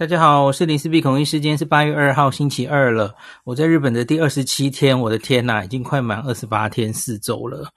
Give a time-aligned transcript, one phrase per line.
[0.00, 3.14] 大家好，我是林氏璧孔医师，今天是八月二号星期二了。
[3.44, 7.68] 我在日本的第二十七天，我的天呐，已经快满二十八天四周了。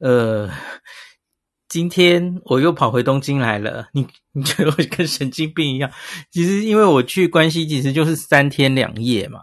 [0.00, 0.50] 呃，
[1.68, 3.86] 今天我又跑回东京来了。
[3.92, 5.88] 你 你觉得我跟神经病一样？
[6.32, 9.38] 其实因为我去关西，其实就是三天两夜嘛。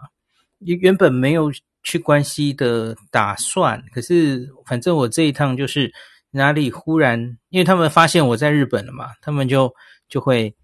[0.58, 1.50] 原本没有
[1.82, 5.90] 去关西的打算，可是反正我这一趟就是
[6.32, 9.72] 哪里忽然，因为他们发现我在日本了嘛，他们就
[10.06, 10.54] 就会。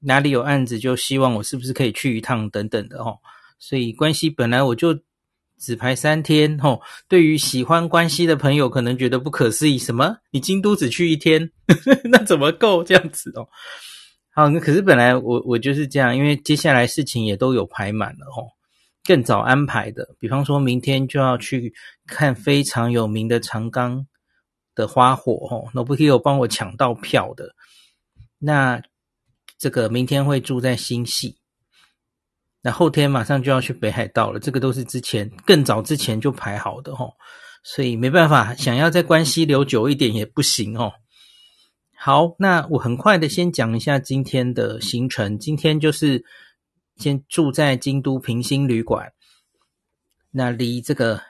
[0.00, 3.18] 哪里有案子，就希望我是不是可以去一趟等等的哦。
[3.58, 4.98] 所以关西本来我就
[5.58, 6.80] 只排三天哦。
[7.06, 10.16] 对于喜欢关西的朋友，可能觉得不可思议，什么？
[10.30, 11.50] 你京都只去一天，
[12.10, 13.46] 那怎么够这样子哦？
[14.32, 18.48] 好，那可是本来我我就是这样，因为接下来事情也都有排满了哦，
[19.04, 21.74] 更早安排的，比方说明天就要去
[22.06, 24.06] 看非常有名的长冈
[24.74, 27.54] 的花火哦，Nobuhiro 帮我抢到票的，
[28.38, 28.82] 那。
[29.60, 31.36] 这个明天会住在新系，
[32.62, 34.40] 那后天马上就要去北海道了。
[34.40, 37.12] 这个都是之前更早之前就排好的哦，
[37.62, 40.94] 所以没办法，想要在关西留久一点也不行哦。
[41.94, 45.38] 好，那我很快的先讲一下今天的行程。
[45.38, 46.24] 今天就是
[46.96, 49.12] 先住在京都平心旅馆，
[50.30, 51.20] 那离这个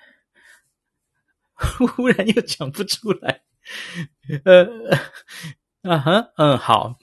[1.97, 3.43] 忽然又讲不出来，
[4.45, 4.69] 呃，
[5.83, 6.97] 啊哈，嗯，好。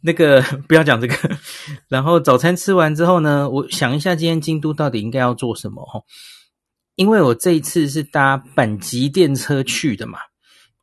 [0.00, 1.14] 那个 不要讲这个，
[1.88, 6.04] 然后早餐吃完之后呢，我想一下今天京都到底应该要做什么齁，
[6.94, 10.18] 因为我这一次是搭阪急电车去的嘛，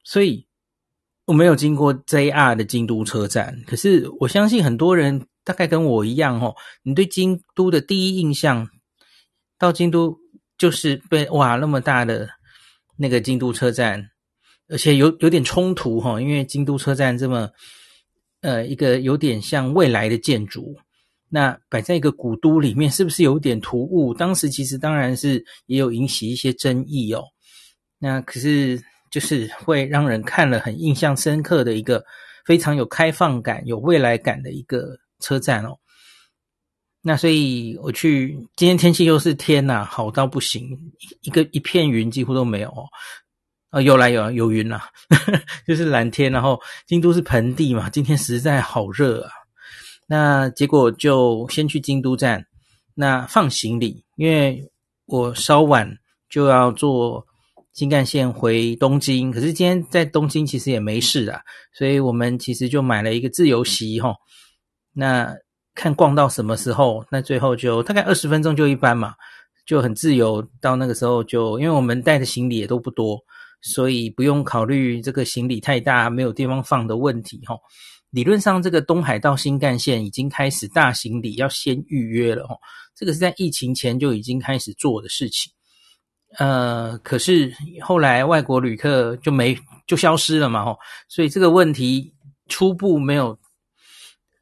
[0.03, 0.45] 所以
[1.25, 3.63] 我没有经过 JR 的京都车站。
[3.66, 8.67] 可是我相信很多人大概跟我一样齁，你对京都的第一印象
[9.57, 10.17] 到京都
[10.57, 12.29] 就是被哇那么大的
[12.97, 14.09] 那个京都车站，
[14.67, 17.50] 而且有有点冲突齁，因为京都车站这么。
[18.45, 20.77] 呃，一个有点像未来的建筑，
[21.29, 24.13] 那摆在一个古都里面，是不是有点突兀？
[24.13, 27.23] 当时其实当然是也有引起一些争议哦。
[27.97, 28.79] 那可是
[29.09, 32.05] 就是会让人看了很印象深刻的一个
[32.45, 35.75] 非常有开放感、有未来感的一个车站哦。
[37.01, 40.69] 那所以我去，今天天气又是天呐，好到不行，
[41.22, 42.85] 一个一片云几乎都没有哦。
[43.75, 44.88] 啊，有来有有云啦，
[45.68, 49.30] 就是蓝天，然后京都是盆地嘛，今天实在好热啊。
[50.08, 52.46] 那结果就先去京都站，
[52.94, 54.72] 那放行李，因为
[55.08, 55.94] 我稍晚
[56.30, 57.28] 就要坐
[57.74, 61.41] 新干线回东京，可是今天在东京其实也没事啊，
[61.74, 64.16] 所以我们其实就买了一个自由席齁。
[64.94, 65.35] 那
[65.74, 69.16] 看逛到什么时候，那最后就大概二十分钟就一班嘛，
[69.66, 70.47] 就很自由。
[70.62, 73.19] 到那个时候就，因为我们带的行李也都不多。
[73.66, 77.59] 所以不用考虑这个行李太大没有地方放的问题哦。
[78.12, 82.58] 理论上，这个东海道新干线已经开始大行李要先预约了哦。
[82.96, 85.52] 这个是在疫情前就已经开始做的事情。
[86.38, 90.78] 呃，可是后来外国旅客就没就消失了嘛齁。
[91.09, 92.14] 所以这个问题
[92.47, 93.38] 初步没有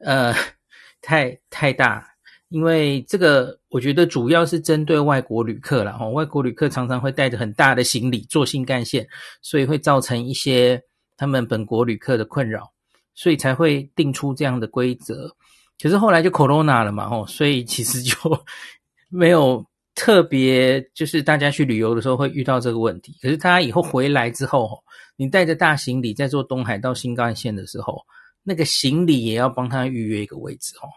[0.00, 0.34] 呃
[1.00, 2.13] 太太大。
[2.54, 9.04] 因为这个，我觉得主要是针对外国旅客啦，外国旅客常常会带着很大的行李坐新干线，
[9.42, 10.80] 所以会造成一些
[11.16, 12.70] 他们本国旅客的困扰，
[13.12, 15.34] 所以才会定出这样的规则。
[15.82, 18.14] 可是后来就 Corona 了嘛，吼，所以其实就
[19.10, 19.66] 没有
[19.96, 23.16] 特别，就是大家去旅游的时候会遇到这个问题。
[23.20, 24.80] 可是大家以后回来之后，
[25.16, 28.00] 你带着大行李在坐东海道新干线的时候，
[28.44, 30.88] 那个行李也要帮他预约一个位置，吼。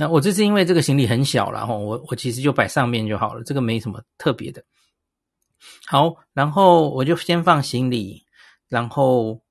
[0.00, 4.64] 那我这是因为这个行李很小了哈，我我其实就摆上面就好了，这个没什么特别的。
[5.84, 8.24] 好，然后我就先放行李，
[8.66, 9.42] 然后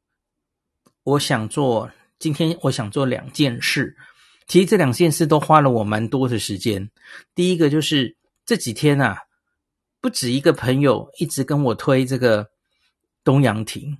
[1.03, 3.95] 我想做，今天我想做两件事，
[4.47, 6.89] 其实这两件事都花了我蛮多的时间。
[7.35, 9.19] 第一个就是这几天啊，
[10.01, 12.47] 不止一个朋友一直跟我推这个
[13.23, 13.95] 东洋亭，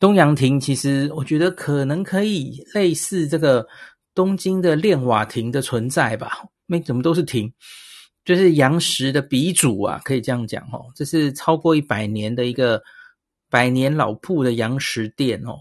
[0.00, 3.68] 东洋亭其实我觉得可能可以类似这个。
[4.16, 7.52] 东京的练瓦亭的存在吧，没怎么都是亭，
[8.24, 10.86] 就是洋食的鼻祖啊，可以这样讲哦。
[10.94, 12.82] 这是超过一百年的一个
[13.50, 15.58] 百年老铺的洋食店哦。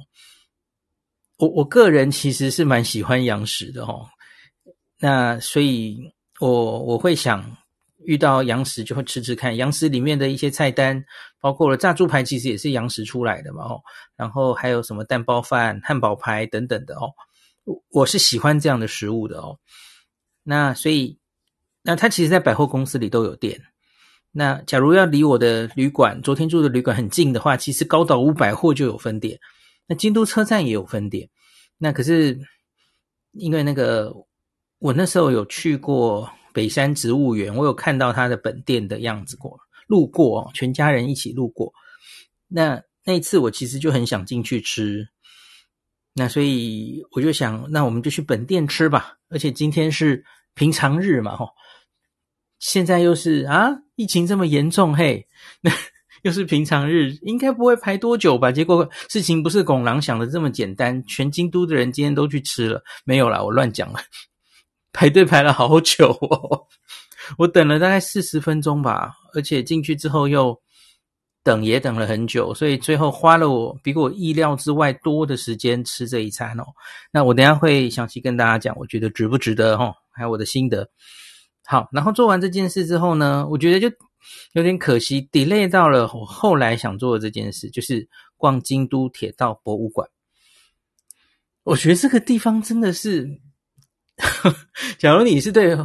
[1.38, 4.07] 我我个人其实是蛮喜欢洋食的哦。
[5.00, 6.00] 那所以
[6.40, 7.57] 我我会想
[8.06, 11.04] 遇到洋食就会吃吃看，洋食里面的一些菜单，
[11.42, 13.81] 包括了炸猪排，其实也是洋食出来的嘛哦。
[14.16, 17.12] 然后还有什么蛋包饭、汉堡排等等的哦。
[17.90, 19.58] 我是喜欢这样的食物的哦，
[20.44, 21.18] 那所以，
[21.82, 23.62] 那它其实，在百货公司里都有店。
[24.32, 29.40] 那假如要离我的旅馆，昨天住的旅馆很近的话，其实高岛屋百货就有分店。
[29.88, 31.30] 那京都车站也有分店。
[31.78, 32.38] 那可是
[33.32, 34.14] 因为那个
[34.80, 39.58] 我那时候有去过北山植物园，我有看到它的本店的样子过，
[39.88, 41.72] 路过，全家人一起路过。
[42.48, 45.08] 那那一次我其实就很想进去吃，
[46.18, 49.18] 那所以我就想，那我们就去本店吃吧。
[49.30, 50.24] 而且今天是
[50.54, 51.50] 平常日嘛，吼，
[52.58, 55.28] 现在又是啊，疫情这么严重，嘿，
[55.60, 55.70] 那
[56.24, 58.50] 又是平常日，应该不会排多久吧？
[58.50, 64.00] 结果事情不是拱狼想的这么简单，全京都的人今天都去吃了，没有啦，我乱讲了。
[64.94, 66.66] 排队排了好久哦，
[67.38, 70.58] 我等了大概四十分钟吧，而且进去之后又
[71.45, 76.65] 等也等了很久，所以最后花了我比我意料之外多的时间吃这一餐哦。
[77.12, 80.89] 那我等下会详细跟大家讲，我觉得值不值得哈，还有我的心得。
[81.63, 83.95] 好，然后做完这件事之后呢，我觉得就
[84.53, 90.09] 有点可惜，delay 到了我后来想做的这件事，就是逛京都铁道博物馆。
[91.63, 93.39] 我觉得这个地方真的是。
[94.97, 95.75] 假如你是对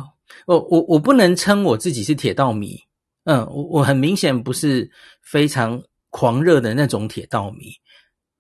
[0.46, 2.80] 我，我我不能称我自己是铁道迷，
[3.31, 4.91] 嗯，我我很明显不是
[5.23, 7.73] 非常狂热的那种铁道迷，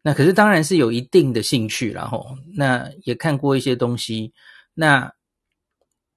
[0.02, 4.32] 那可是当然是有一定的兴趣，然后那也看过一些东西，
[4.74, 5.12] 那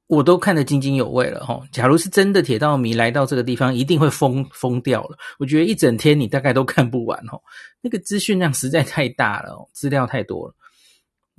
[0.07, 1.61] 我都看得津津有味了哈。
[1.71, 5.17] 假如是真的铁道迷来到这个地方，一定会疯疯掉了。
[5.37, 7.39] 我觉得一整天你大概都看不完哦，
[7.81, 10.55] 那个资讯量实在太大了，资料太多了，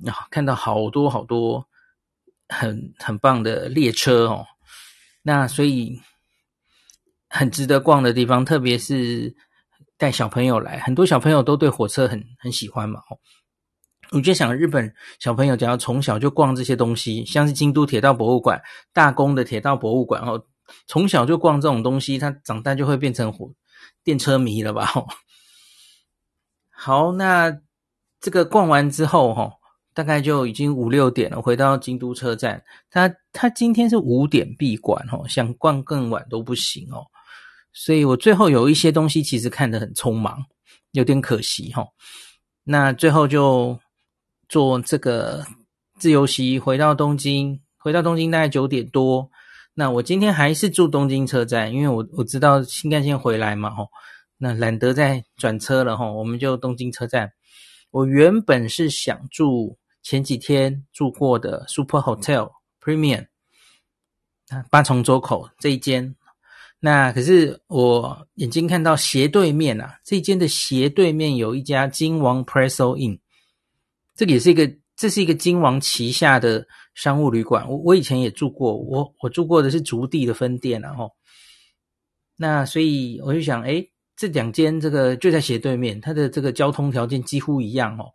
[0.09, 1.67] 啊，看到好多好多。
[2.47, 4.45] 很很棒的列车哦，
[5.23, 5.99] 那所以
[7.35, 9.35] 很值得逛的地方，特别是
[9.97, 12.99] 带小朋友来，很多小朋友都对火车很很喜欢嘛。
[13.09, 13.17] 哦，
[14.11, 18.61] 我就想日本小朋友只要从小就逛这些东西，像是京都铁道博物馆、
[18.93, 20.45] 大宫的铁道博物馆哦，
[20.87, 23.51] 从小就逛这种东西，他长大就会变成火
[24.03, 24.91] 电车迷了吧？
[24.95, 25.05] 哦，
[26.69, 27.59] 好，那
[28.19, 29.51] 这个逛完之后哈。
[29.95, 32.61] 大概就已经五六点了，回到京都车站。
[32.91, 37.07] 他他今天是五点闭馆哦，想逛更晚都不行哦。
[37.75, 40.43] 所以我最后有一些东西其实看得很匆忙，
[40.93, 41.85] 有点可惜哈。
[42.63, 43.77] 那最后就
[44.49, 45.45] 坐这个
[45.99, 49.29] 自由席回到东京，回到东京大概九点多。
[49.73, 53.89] 那我今天还是住东京车站，因为我我知道新干线回来嘛吼，
[54.37, 57.33] 那懒得再转车了哈，我们就东京车站。
[57.91, 59.77] 我原本是想住。
[60.07, 63.25] 前几天住过的 Super Hotel Premium，
[64.49, 66.15] 啊，八重洲口这一间，
[66.85, 73.17] 那可是我眼睛看到斜对面啊，这间的斜对面有一家金王 Presso Inn，
[74.15, 77.67] 这也是一个，这是一个金王旗下的商务旅馆。
[77.67, 81.11] 我我以前也住过，我我住过的是竹地的分店，然后，
[82.37, 88.05] 那所以我就想，诶，这两间这个就在斜对面，它的这个交通条件几乎一样哦。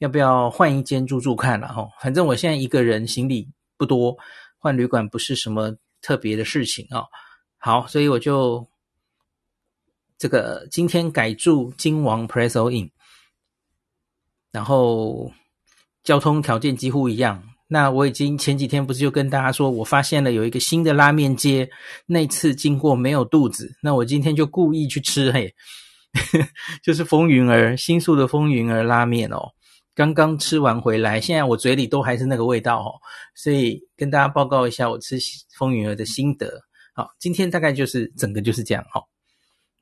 [0.00, 1.88] 要不要换一间住住看了哈？
[2.02, 3.48] 反正我现在一个人，行李
[3.78, 4.14] 不多，
[4.58, 7.06] 换旅馆不是什么特别的事情啊。
[7.64, 8.66] 好，所以我就
[10.18, 12.90] 这个今天改住金王 Presso Inn，
[14.50, 15.32] 然后
[16.02, 17.40] 交通条件几乎一样。
[17.68, 21.70] 那我已经前几天不是就跟大家说，我发现了有一个新的拉面街，
[22.06, 25.54] 那次经过没有肚子，那我今天就故意去吃，嘿，
[26.82, 29.52] 就是风云儿新宿的风云儿拉面哦。
[29.94, 32.98] 刚刚吃完回来，现在我嘴里都还是那个味道哦，
[33.36, 35.16] 所以跟大家报告一下我吃
[35.56, 36.60] 风云儿的心得。
[36.92, 39.02] 好，今天大概就是整个就是这样哈。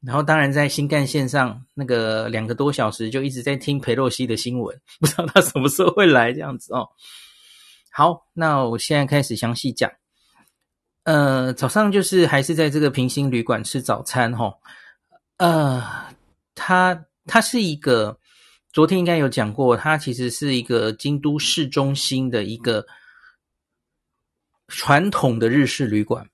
[0.00, 6.88] 然后当然在新干线上那个两个多小时就一直在听裴洛西的新闻，不知道他什么时候会来这样子哦。
[7.90, 9.90] 好，那我现在开始详细讲。
[11.05, 14.55] 呃，早上就是还是在这个平行旅馆吃早餐哈。
[15.38, 15.83] 呃，
[16.55, 18.19] 它它是一个。
[18.73, 22.87] 昨天应该有讲过，它其实是一个京都市中心的一个
[24.69, 26.30] 传统的日式旅馆。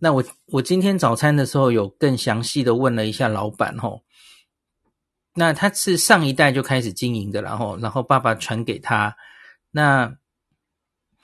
[0.00, 4.02] 那我我今天早餐的时候有更详细的问了一下老板吼，
[5.34, 9.16] 那他是上一代就开始经营的，然后然后爸爸传给他。
[9.72, 10.16] 那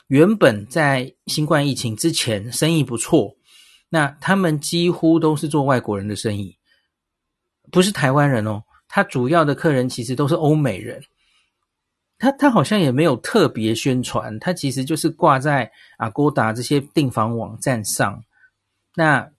[0.08, 3.36] 原本在新冠疫情之前生意不错，
[3.90, 6.58] 那他们几乎都是做外国人的生意，
[7.70, 8.64] 不是台湾人哦。
[8.88, 11.02] 他主要的客人其实都是欧美人，
[12.18, 18.24] 他他好像也没有特别宣传，他其实就是挂在啊 Goda 这些订房网站上。
[18.94, 19.30] 那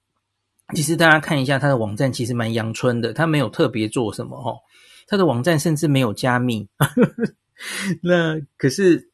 [0.75, 4.59] 其实大家看一下他的网站，其实蛮阳春的，他没有特别做什么哦，
[5.07, 6.67] 他的网站甚至没有加密。
[8.01, 9.09] 那可是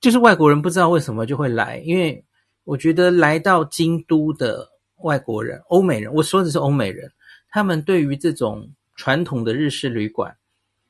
[0.00, 2.24] 就是外国人不知道为什么就会来，因为
[2.64, 7.10] 我觉得来到京都的外国人、欧美人，我说的是欧美人，
[7.50, 8.70] 他们对于这种。
[8.94, 10.36] 传统的日式旅馆，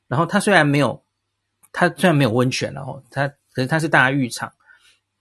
[0.09, 1.01] 然后它虽然没有，
[1.71, 4.51] 它虽然没有温泉，然后它可是它是大浴场，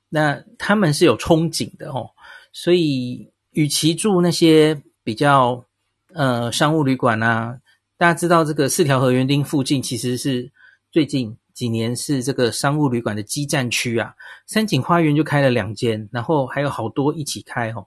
[0.09, 2.11] 那他们是有憧憬的哦，
[2.53, 5.65] 所以与其住那些比较
[6.13, 7.59] 呃商务旅馆啊，
[7.97, 10.51] 大家知道这个四条河园町附近其实是
[10.91, 14.15] 最近几年是这个商务旅馆的基站区啊，
[14.47, 17.87] 三井花园就开了两间，然后还有好多一起开哦，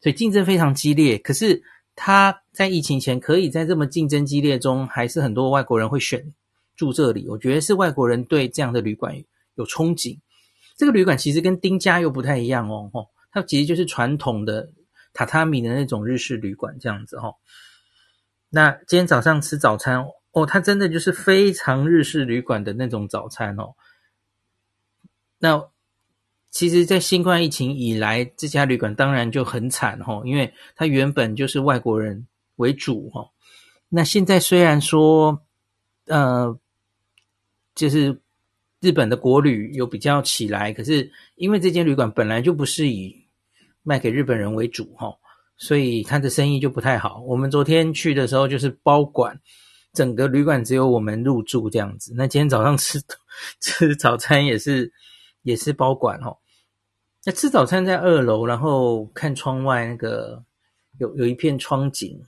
[0.00, 1.16] 所以竞争非常激烈。
[1.16, 1.62] 可是
[1.94, 6.32] 他在疫情前可以在这么竞争激烈中，还是很多外国人会选
[6.76, 7.28] 住这里。
[7.28, 9.16] 我觉得是外国人对这样的旅馆
[9.54, 10.18] 有憧憬。
[10.76, 14.68] 这个旅馆其实跟丁家又不太一样哦，吼，它其实就是传统的
[15.18, 17.34] 榻榻米的那种日式旅馆这样子哦。
[18.50, 23.74] 那今天早上吃早餐哦，它真的就是非常日式旅馆的那种早餐哦。
[25.38, 25.68] 那
[26.50, 33.30] 其实，在新冠疫情以来，这家旅馆当然就很惨哦，因为它原本就是外国人为主哦。
[33.88, 35.42] 那现在虽然说，
[36.06, 36.56] 呃，
[37.74, 38.20] 就是。
[38.80, 43.24] 日本的国旅有比较起来，可是因为这间旅馆本来就不是以
[43.88, 45.16] 卖给日本人为主哈，
[45.56, 47.22] 所以他的生意就不太好。
[47.22, 49.40] 我们昨天去的时候就是包馆，
[49.94, 52.12] 整个旅馆只有我们入住这样子。
[52.14, 53.00] 那今天早上吃
[53.58, 54.92] 吃早餐也是
[55.40, 56.36] 也是包馆哦。
[57.24, 60.44] 那吃早餐在二楼，然后看窗外那个
[60.98, 62.22] 有有一片窗景，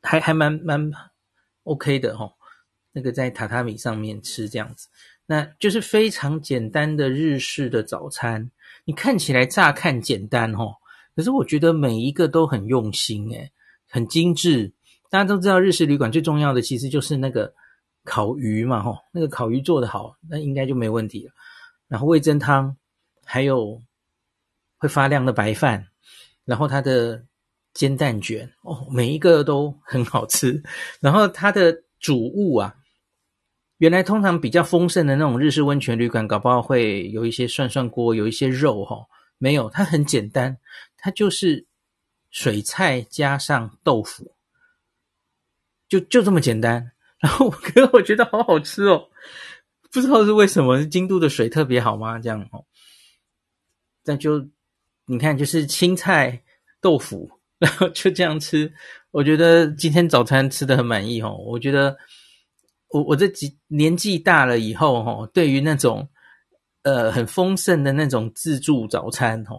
[0.00, 0.92] 还还蛮蛮
[1.64, 2.32] OK 的哈。
[2.92, 4.86] 那个在榻榻米上面吃这样子。
[5.26, 8.50] 那就是非常简单的日式的早餐，
[8.84, 10.74] 你看起来乍看简单哦，
[11.14, 13.52] 可是我觉得每一个都很用心诶，
[13.88, 14.72] 很精致。
[15.08, 17.54] 大家都知道日式旅馆最重要的其实就是那个
[18.04, 21.32] 烤鱼嘛，吼，那个烤鱼做得好，那应该就没问题了。
[21.86, 22.76] 然后味增汤，
[23.24, 23.80] 还有
[24.78, 25.86] 会发亮的白饭，
[26.44, 27.24] 然后它的
[27.72, 30.62] 煎蛋卷哦，每一个都很好吃。
[31.00, 32.74] 然后它的主物啊。
[33.82, 39.04] 原来通常比较丰盛的那种日式温泉旅馆，搞不好会有一些涮涮锅，有一些肉齁。
[39.38, 40.56] 没有，它很简单，
[40.96, 41.66] 它就是
[42.30, 44.36] 水菜加上豆腐，
[45.88, 46.92] 就就这么简单。
[47.18, 49.08] 然后，可我觉得好好吃哦，
[49.90, 52.20] 不知道是为什么，京都的水特别好吗？
[52.20, 52.64] 这样哦，
[54.04, 54.48] 但就
[55.06, 56.40] 你看，就是青菜
[56.80, 58.72] 豆腐， 然后就这样吃，
[59.10, 61.98] 我觉得今天早餐吃得很满意哦，我觉得。
[62.92, 66.08] 我我这几年纪大了以后，哈，对于那种
[66.82, 69.56] 呃很丰盛的那种自助早餐，哈，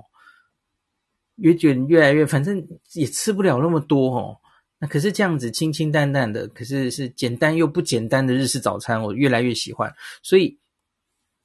[1.35, 4.37] 越卷越来越，反正也吃不了那么多，吼。
[4.79, 9.93] 那可是这样子清清淡淡的，可是是简单又不简单的日式早餐，我越来越喜欢。
[10.21, 10.59] 所以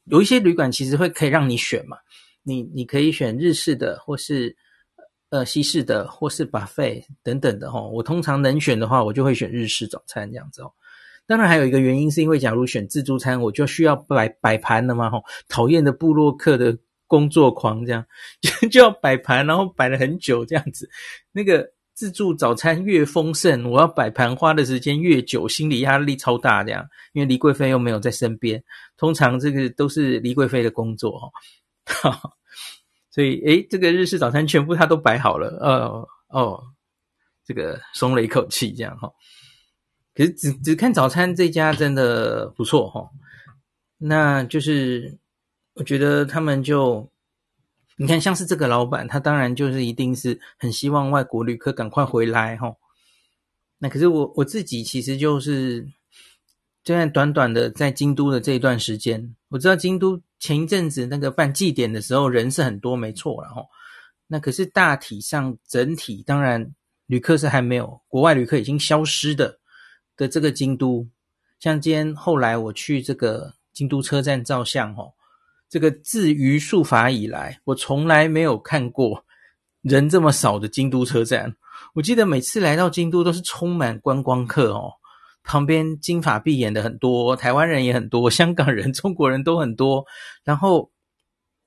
[0.04, 1.96] 有一些旅馆其实会可以让你选嘛，
[2.42, 4.56] 你你可以选日式的，或是
[5.30, 7.80] 呃西式的，或是 buffet 等等的，哈。
[7.80, 10.72] 我通常能选的话，我就会选日式早餐这样子哦。
[11.28, 18.02] 当然还有一个原因，是因为假如选自助餐，我就需要摆摆盘了嘛，吼，讨厌的部落客的工作狂，这样
[18.40, 20.88] 就就要摆盘，然后摆了很久这样子。
[21.30, 26.82] 那个自助早餐越丰盛，我要摆盘花的时间越久，心理压力超大，这样，
[27.12, 28.64] 因为李贵妃又没有在身边，
[28.96, 31.30] 通常这个都是李贵妃的工作，
[31.84, 32.18] 哈，
[33.12, 36.62] 所以诶，这个日式早餐全部他都摆好了，哦哦，
[37.44, 39.12] 这个松了一口气，这样哈。
[40.18, 43.08] 其实只只看早餐这家真的不错哈，
[43.98, 45.16] 那就是
[45.74, 47.08] 我觉得他们就
[47.96, 52.74] 你看像是这个老板，他当然就是一定是很希望外国旅客赶快回来哈。
[53.78, 55.86] 那可是我我自己其实就是
[56.82, 63.62] 就在短短的在京都的这一段时间，我知道京都前一阵子那个办祭典的时候人是很多没错了哈。
[64.26, 66.74] 那可是大体上整体当然
[67.06, 69.57] 旅客是还没有，国外旅客已经消失的。
[70.18, 71.06] 的这个京都，
[71.60, 75.14] 像今天后来我去这个京都车站照相，哦，
[75.70, 79.24] 这个自于术法以来，我从来没有看过
[79.80, 81.54] 人这么少的京都车站。
[81.94, 84.90] 我记得每次来到京都都是充满观光客哦，
[85.44, 90.04] 旁边金发碧眼的很多，台湾人也很多，香港人、 中国人都很多，
[90.42, 90.90] 然后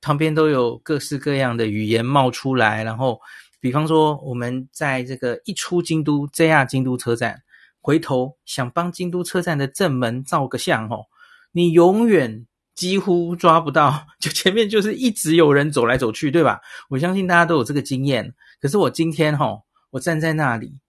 [0.01, 3.17] 旁边都有各式各样的语言冒出来，然后
[3.62, 7.41] 比方说我们在这个一出京都 JR 京都车站。
[7.81, 11.07] 回头想帮京都车站的正门照个相哦，
[11.51, 12.45] 你永远
[12.75, 16.61] 几乎抓不到， 就前面就是一直有人走来走去，对吧？
[16.89, 18.33] 我相信大家都有这个经验。
[18.59, 20.79] 可是我今天哈，我站在那里，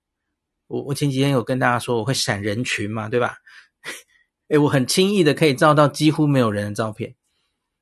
[0.68, 3.36] 我我前几天有跟大家说我会闪人群嘛，对吧？
[4.48, 7.14] 诶，我很轻易的可以照到几乎没有人的照片，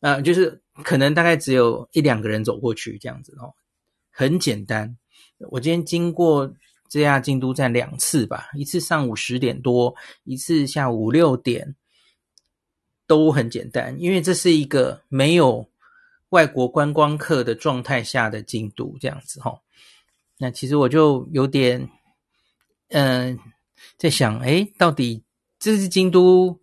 [0.01, 3.55] 呃，就是可能大概只有一两个人走过去这样子哦，
[4.13, 4.97] 很简单。
[5.51, 6.55] 我今天经过。
[6.91, 9.95] 这样京都站两次吧，一次上午十点多，
[10.25, 11.77] 一次下午六点，
[13.07, 15.71] 都很简单，因为这是一个没有
[16.31, 19.59] 外国观光客的状态下的京都这样子哈。
[20.37, 21.89] 那其实我就有点
[22.89, 23.39] 嗯、
[23.97, 25.23] 在想，诶，到底
[25.61, 26.59] 这是京都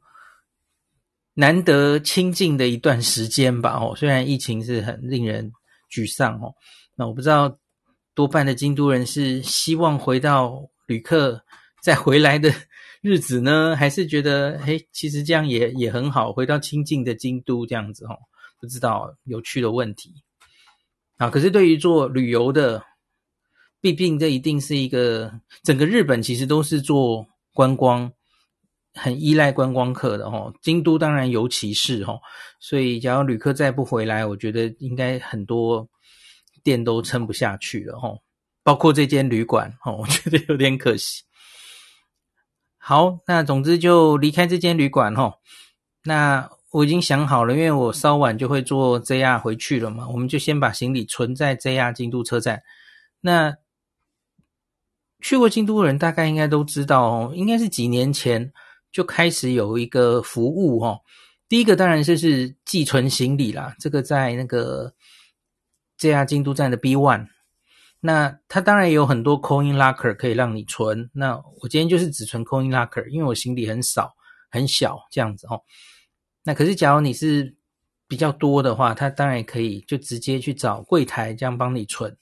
[1.36, 3.78] 难得清静的一段时间吧？
[3.80, 5.54] 哦，虽然疫情是很令人
[5.90, 6.54] 沮丧哦。
[6.96, 7.58] 那我不知道
[8.18, 11.40] 多半的京都人是希望回到旅客
[11.84, 12.52] 再回来的
[13.00, 18.18] 日子呢， 还是觉得嘿，其实这样也也很好，回到清静的京都这样子哦，
[18.60, 20.16] 不知道有趣的问题
[21.18, 21.30] 啊。
[21.30, 22.84] 可是对于做旅游的，
[23.80, 25.32] 毕竟这一定是一个
[25.62, 28.12] 整个日本其实都是做观光，
[28.96, 30.52] 很依赖观光客的哦。
[30.64, 32.20] 京都当然尤其是哦，
[32.60, 35.88] 所以假如旅客再不回来，我觉得应该很多。
[36.68, 38.20] 店都撑不下去了吼，
[38.62, 41.24] 包括这间旅馆吼，我觉得有点可惜。
[42.78, 45.36] 好，那总之就离开这间旅馆吼。
[46.04, 52.62] 那我已经想好了，因为我稍晚就会坐 JR 回去了嘛，我们就先把行李存在 JR 京都车站。
[53.22, 53.56] 那
[55.22, 58.52] 去过京都的人大概应该都知道哦，应该是几年前
[58.92, 61.00] 就开始有一个服务哦。
[61.48, 64.94] 第一个当然就是寄存行李啦，这个在那个。
[66.00, 67.28] JR 京都站的 B One，
[68.00, 71.10] 那它当然也有很多 Coin Locker 可以让你存。
[71.14, 74.14] 那我今天就是只存 Coin Locker，因为我行李很少
[74.50, 75.62] 很小这样子哦。
[76.44, 77.56] 那可是假如你是
[78.08, 82.16] 比较多的话，它当然可以就直接去找柜台这样帮你存。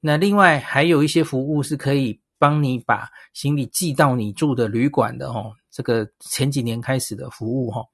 [0.00, 5.52] 那另外还有一些服务是可以帮你把行李寄到你住的旅馆的哦。
[5.70, 7.84] 这个前几年开始的服务哈。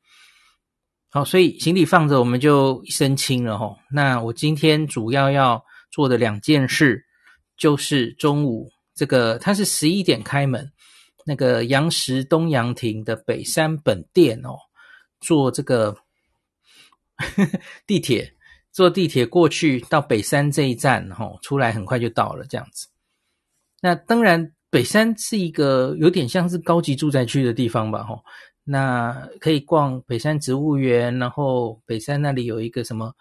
[1.14, 3.78] 好，所以行李放着，我们就一身轻了吼。
[3.88, 7.04] 那我今天主要要做的两件事，
[7.56, 10.73] 就是中午这个它是十一点开门，
[11.25, 14.59] 那个杨石东阳亭的北山本店哦，
[15.21, 15.97] 坐这个
[17.87, 18.35] 地铁，
[18.73, 22.88] 坐地铁过去到北山这一站吼，出来很快就到了这样子。
[23.80, 28.19] 那当然，北山是一个有点像是高级住宅区的地方吧吼。
[28.66, 33.14] 那可以逛北山植物园，然后北山那里有一个什么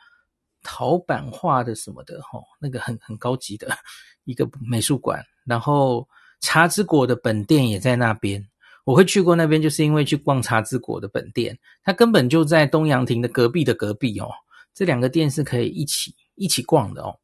[0.63, 3.67] 陶板画的什么的，哦，那个很很高级的
[4.23, 5.21] 一个美术馆。
[5.45, 6.08] 然后
[6.39, 8.41] 茶之国的本店也在那边，
[8.86, 14.29] 我会去过那边，就是因为去逛茶之国的本店，它根本就在东阳亭的隔壁的隔壁哦。
[14.73, 17.19] 这两个店是可以一起一起逛的哦。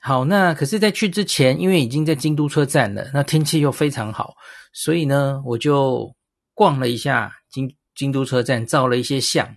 [0.00, 4.34] 好，那可是，在去之前，因为已经在京都车站了，那天气又非常好，
[4.72, 6.16] 所以呢，我就。
[6.58, 9.56] 逛了一下京京都车站，照了一些相，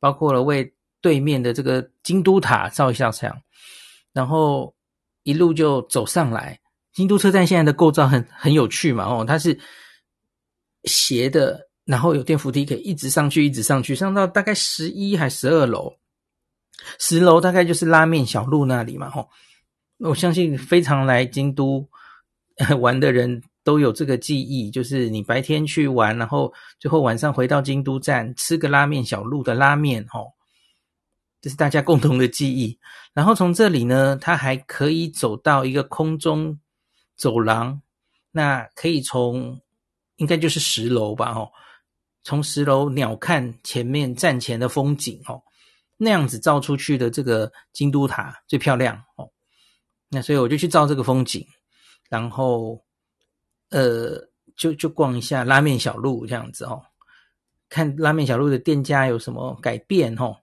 [0.00, 3.40] 包括了为对面的这个京都塔照一下相，
[4.12, 4.74] 然后
[5.22, 6.58] 一路就走上来。
[6.92, 9.56] 京都车站现在的构造很很有趣嘛，哦，它是
[10.82, 15.94] 斜的，然后有电扶梯可以一直上去，一直上去，上到大概十一还十二楼，
[16.98, 19.30] 十楼大概就是拉面小路那里嘛，吼。
[19.98, 21.88] 我相信非常来京都
[22.80, 23.40] 玩的人。
[23.64, 30.30] 都有这个记忆，就是你白天去玩，然后最后晚上回到京都站吃个拉面小路的拉面，哦，
[31.40, 32.78] 这是大家共同的记忆。
[33.14, 36.60] 然后从这里呢，它还可以走到一个空中
[37.16, 37.80] 走廊，
[38.30, 39.58] 那可以从
[40.16, 41.50] 应该就是十楼吧，哦，
[42.22, 45.42] 从十楼鸟瞰前面站前的风景，哦，
[45.96, 49.30] 那样子照出去的这个京都塔最漂亮，哦，
[50.10, 51.46] 那所以我就去照这个风景，
[52.10, 52.83] 然后。
[53.74, 56.80] 呃，就就逛一下拉面小路这样子哦，
[57.68, 60.36] 看拉面小路的店家有什么改变哦，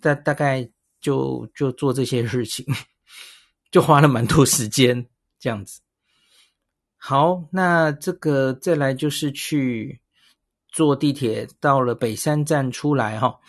[0.00, 2.64] 大大概就就做这些事情，
[3.72, 5.04] 就花了蛮多时间
[5.40, 5.80] 这样子。
[6.96, 10.00] 好，那这个再来就是去
[10.68, 13.40] 坐地铁到了北山站出来哈，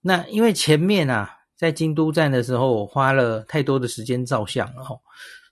[0.00, 4.98] 那因为前面啊在京都站的时候我花了太多的时间照相了哈，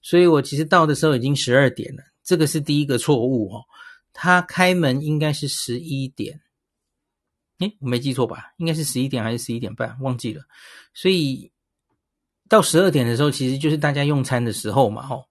[0.01, 2.05] 所以我其实到的时候已经十二点了。
[2.31, 3.65] 这个是第一个错误哦，
[4.13, 6.41] 它开门应该是十一点，
[7.59, 8.53] 诶，我没记错吧？
[8.59, 9.99] 应该是十一点还是十一点半？
[10.01, 10.45] 忘记了。
[10.95, 11.51] 所以
[12.49, 15.25] 到十二点的时候，其实就是大家用餐的时候嘛，吼。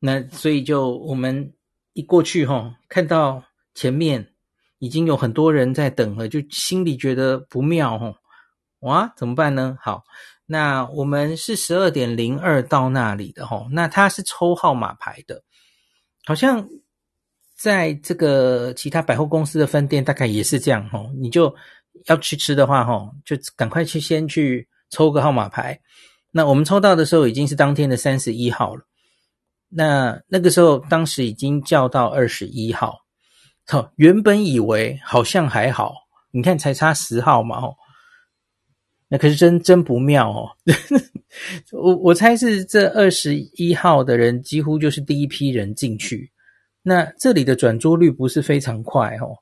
[0.00, 1.54] 那所以就我们
[1.92, 3.44] 一过去，吼，看到
[3.76, 4.34] 前面
[4.80, 8.16] 已经有很多人在等了，就心里觉得不妙，吼，
[8.80, 9.78] 哇，怎么办呢？
[9.80, 10.02] 好，
[10.46, 15.44] 那我们是十二点零二到那里的，吼，那他是抽号码牌的。
[16.28, 16.68] 好像
[17.56, 21.10] 在这个其他百货公司的分店，大概也是这样哦。
[21.18, 21.56] 你就
[22.04, 25.80] 要去吃的话吼，就赶快去先去抽个号码牌。
[26.30, 28.82] 那我们抽到的时候已经是当天的三十一号了。
[29.70, 32.98] 那那个时候，当时已经叫到二十一号。
[33.66, 35.94] 好，原本以为好像还好，
[36.30, 37.74] 你看才差十号嘛哦。
[39.08, 40.50] 那可是真真不妙哦。
[41.72, 46.30] 我我猜是这二十一号的人几乎就是第一批人进去，
[46.82, 49.36] 那这里的转桌率不是非常快哦，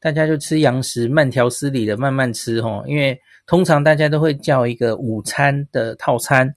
[0.00, 6.54] 大家就吃洋食，慢条斯理的慢慢吃哦，因为通常大家都会叫一个午餐的套餐，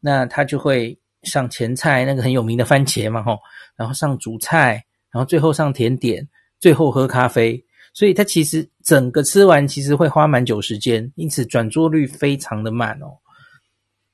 [0.00, 3.38] 那他就会上前菜那个很有名的番茄嘛吼，
[3.76, 6.28] 然后上主菜，然后最后上甜点，
[6.60, 7.64] 最后喝咖啡。
[7.92, 13.18] 所以它其实整个吃完其实会花蛮久时间，因此转桌率非常的慢哦。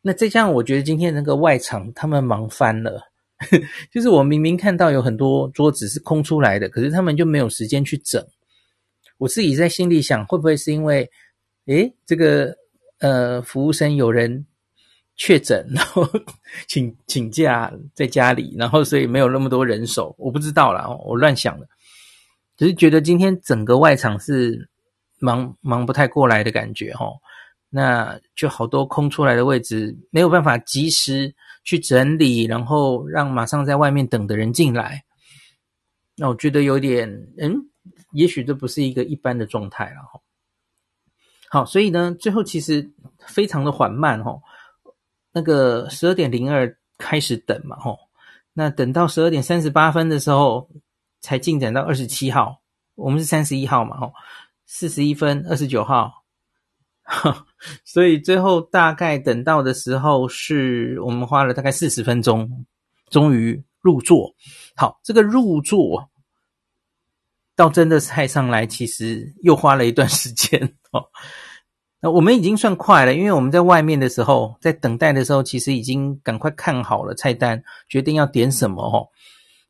[0.02, 3.00] 那这样我觉得今天那个外场他们忙翻了，
[3.90, 8.22] 就是我明明看到有很多桌子是空出来的，可是他们就没有时间去整。
[9.16, 11.10] 我自己在心里想，会不会是因为，
[11.68, 12.54] 诶，这个
[12.98, 14.44] 呃服务生有人
[15.16, 16.06] 确诊， 然后
[16.68, 21.66] 请请假在家里，然后所以没有那么多人手，我不知道啦，我乱想的。
[22.56, 24.70] 只是觉得今天整个外场是
[25.18, 27.18] 忙忙不太过来的感觉齁，
[27.68, 35.04] 那就好多空出来的位置没有办法及时去整理，然后让马上在外面等的人进来。
[36.16, 37.06] 那我觉得有点，
[37.38, 37.54] 嗯，
[38.12, 40.20] 也许这不是一个一般的状态了齁。
[41.50, 42.90] 好，所以呢，最后其实
[43.26, 44.40] 非常的缓慢齁。
[45.32, 47.98] 那个十二点零二开始等嘛齁，
[48.54, 50.70] 那等到十二点三十八分的时候。
[51.26, 52.60] 才进展到二十七号，
[52.94, 54.12] 我们是三十一号嘛，吼，
[54.64, 56.22] 四十一分二十九号，
[57.84, 62.64] 所以最后大概等到的时候，是我们花了大概四十分钟，
[63.10, 64.36] 终于入座。
[64.76, 66.08] 好，这个入座
[67.56, 71.06] 到真的菜上来，其实又花了一段时间哦。
[71.98, 79.08] 那我们已经算快了，因为我们在外面的时候，在等待的时候，其实已经赶快看好了菜单，决定要点什么，哦。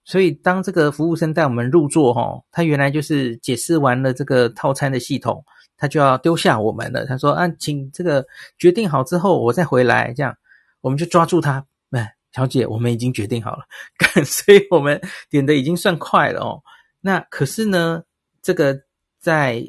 [0.09, 5.45] 所以，当这个服务生带我们入座，哈，他原来就是解释完了这个套餐的系统，
[5.77, 7.05] 他就要丢下我们了。
[7.07, 8.25] 他说：“啊，请这个
[8.57, 10.33] 决定好之后，我再回来。”这样，
[10.81, 13.64] 我们就抓住他，哎，小姐，我们已经决定好了，
[14.25, 16.62] 所以我们点的已经算快了哦。
[17.01, 18.05] 那可是呢，
[18.40, 18.79] 这个
[19.19, 19.61] 在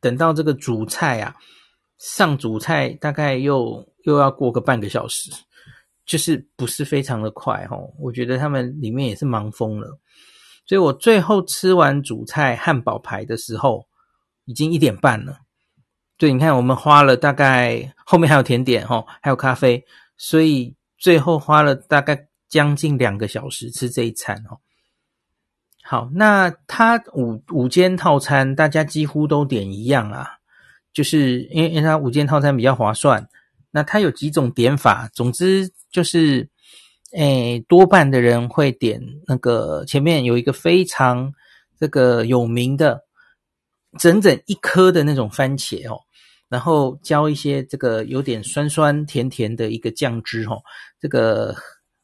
[0.00, 1.34] 等到这个主菜啊，
[1.98, 5.32] 上主菜大概又又要过个半个小时。
[6.08, 9.86] 就是不是非常的快齁，我觉得他们里面也是忙疯了，
[10.64, 13.86] 所以我最后吃完主菜汉堡排的时候，
[14.46, 15.40] 已经一点半了。
[16.16, 19.84] 对，你看我们花了大概后面还有甜点齁，还有咖啡，
[20.16, 24.56] 所以最后花了大概将近两个小时吃这一餐哦。
[25.84, 30.26] 好，那他五五间套餐大家几乎都点一样啊，
[30.90, 33.28] 就是因为因为他五间套餐比较划算。
[33.70, 36.48] 那它有几种点法，总之就是，
[37.12, 41.32] 诶，多半的人会点那个前面有一个非常
[41.78, 43.02] 这个有名的，
[43.98, 46.00] 整整一颗的那种番茄哦，
[46.48, 50.62] 然后浇一些这个有点酸酸甜甜的一个酱汁哦，
[50.98, 51.54] 这个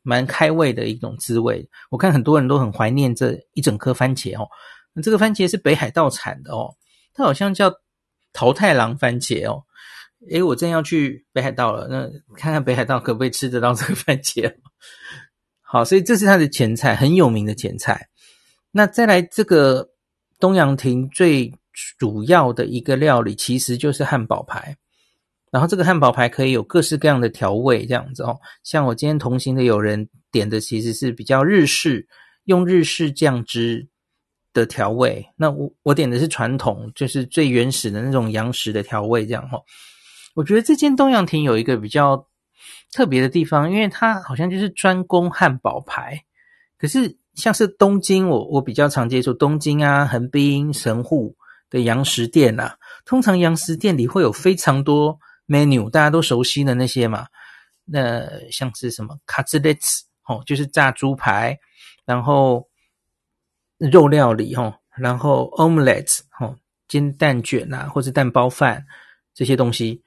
[0.03, 1.67] 蛮开胃的一种滋味。
[1.91, 4.47] 我看很多人都很怀念这一整颗番茄哦，
[4.93, 6.75] 那这个番茄是北海道产的哦，
[7.15, 7.73] 它好像叫
[8.35, 9.65] 桃太郎番茄哦。
[10.31, 14.55] 诶，我正要去北海道了，那看看北海道可不可以吃得到这个番茄？
[15.61, 18.09] 好，所以这是它的前菜，很有名的前菜。
[18.71, 19.91] 那再来这个
[20.39, 21.53] 东洋亭最
[21.99, 24.77] 主要的一个料理，其实就是汉堡排。
[25.51, 28.37] 然后这个汉堡排可以有各式各样的调味，这样子哦。
[28.65, 32.09] 像我今天同行的友人点的，其实是比较日式，
[32.45, 33.87] 用日式酱汁
[34.53, 35.25] 的调味。
[35.37, 39.61] 那我我点的是传统，就是最原始的那种洋食的调味，这样哈。
[40.35, 42.29] 我觉得这间东洋亭有一个比较
[42.93, 46.25] 特别的地方，因为它好像就是专攻汉堡排。
[46.77, 51.35] 可是像是东京，我我比较常接触东京啊、横滨、神户
[51.71, 57.27] 的洋食店啊，通常洋食店里会有非常多 menu，大家都熟悉的那些嘛。
[57.85, 61.59] 那像是什么卡兹列茨哦，就是炸猪排，
[62.05, 62.69] 然后
[63.79, 66.57] 肉料理哦，然后 omelets 哦，
[66.89, 68.85] 煎蛋卷啊，或者蛋包饭
[69.33, 70.03] 这些东西。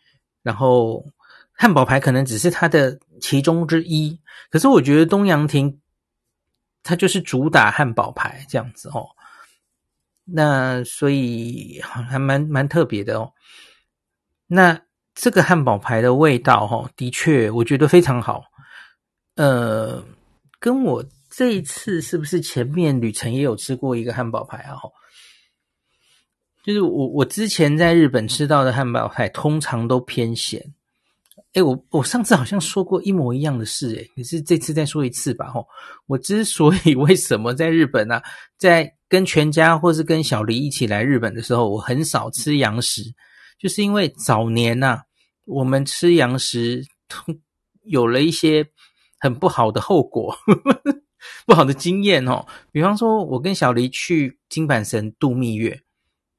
[0.48, 1.06] 然后
[1.52, 4.18] 汉堡排可能只是它的其中之一，
[4.50, 5.78] 可是我觉得东洋亭
[6.84, 9.06] 它就是主打汉堡排这样子哦，
[10.24, 13.34] 那所以还蛮蛮特别的哦。
[14.48, 14.80] 那
[15.14, 18.46] 这个汉堡排的味道哈，的确我觉得非常好。
[19.36, 20.02] 呃，
[20.62, 24.78] 跟我这一次是不是前面旅程也有吃过一个汉堡排啊？
[26.68, 30.62] 就是我我之前在日本吃到的汉堡排通常都偏咸，
[31.54, 35.66] 诶，我我上次好像说过一模一样的事，诶，可是这次再说一次吧，吼，
[36.08, 38.24] 我之所以 为什么在日本呢，啊，
[38.58, 43.02] 在跟全家或是跟小黎一起来日本的时候，我很少吃洋食，
[43.58, 45.04] 就是因为早年呐，啊，
[45.46, 46.84] 我们吃洋食
[47.84, 48.68] 有了一些
[49.18, 50.36] 很不好的后果，
[51.48, 52.46] 不好的经验哦。
[52.74, 55.82] 比方说，我跟小黎去金阪神度蜜月，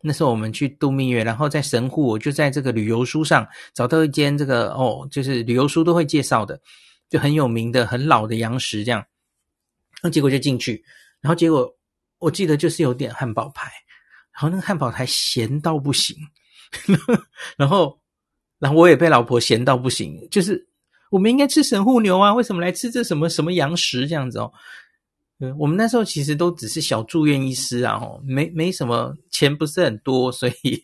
[0.09, 6.59] 那时候我们去度蜜月，然后在神户，我就在这个旅游书上找到一间这个哦，就是旅游书都会介绍的，
[7.11, 9.05] 就很有名的、很老的洋食这样。
[10.03, 10.83] 那结果就进去，
[11.21, 11.71] 然后结果
[12.19, 13.71] 我记得就是有点汉堡排，
[14.33, 16.17] 然后那个汉堡排咸到不行，
[17.59, 18.01] 然后
[18.59, 20.67] 然后我也被老婆咸到不行，就是
[21.11, 24.51] 我们应该吃神户牛啊，为什么来吃这什么什么洋食这样子哦？
[25.59, 30.83] 我们那时候其实都只是小住院医师啊，没没什么钱，不是很多，所以。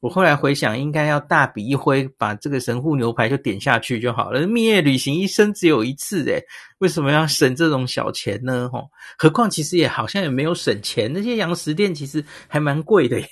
[0.00, 4.46] 我后来回想，应该要大笔一挥，把这个神户牛排就点下去就好了。
[4.46, 6.40] 蜜月旅行一生只有一次，诶，
[6.78, 8.70] 为什么要省这种小钱呢？
[8.72, 8.88] 吼，
[9.18, 13.28] 何况其实也好像也没有省钱，那些洋食店其实还蛮贵的耶。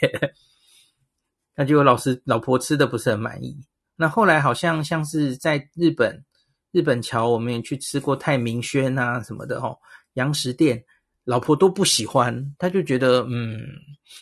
[1.55, 3.57] 那就有老师老婆吃的不是很满意。
[3.95, 6.25] 那后来好像像是在日本
[6.73, 9.79] 日本桥，我们也去吃过太明轩啊什么的，吼，
[10.17, 10.85] 洋食店。
[11.25, 13.61] 老婆都不喜欢，他就觉得嗯，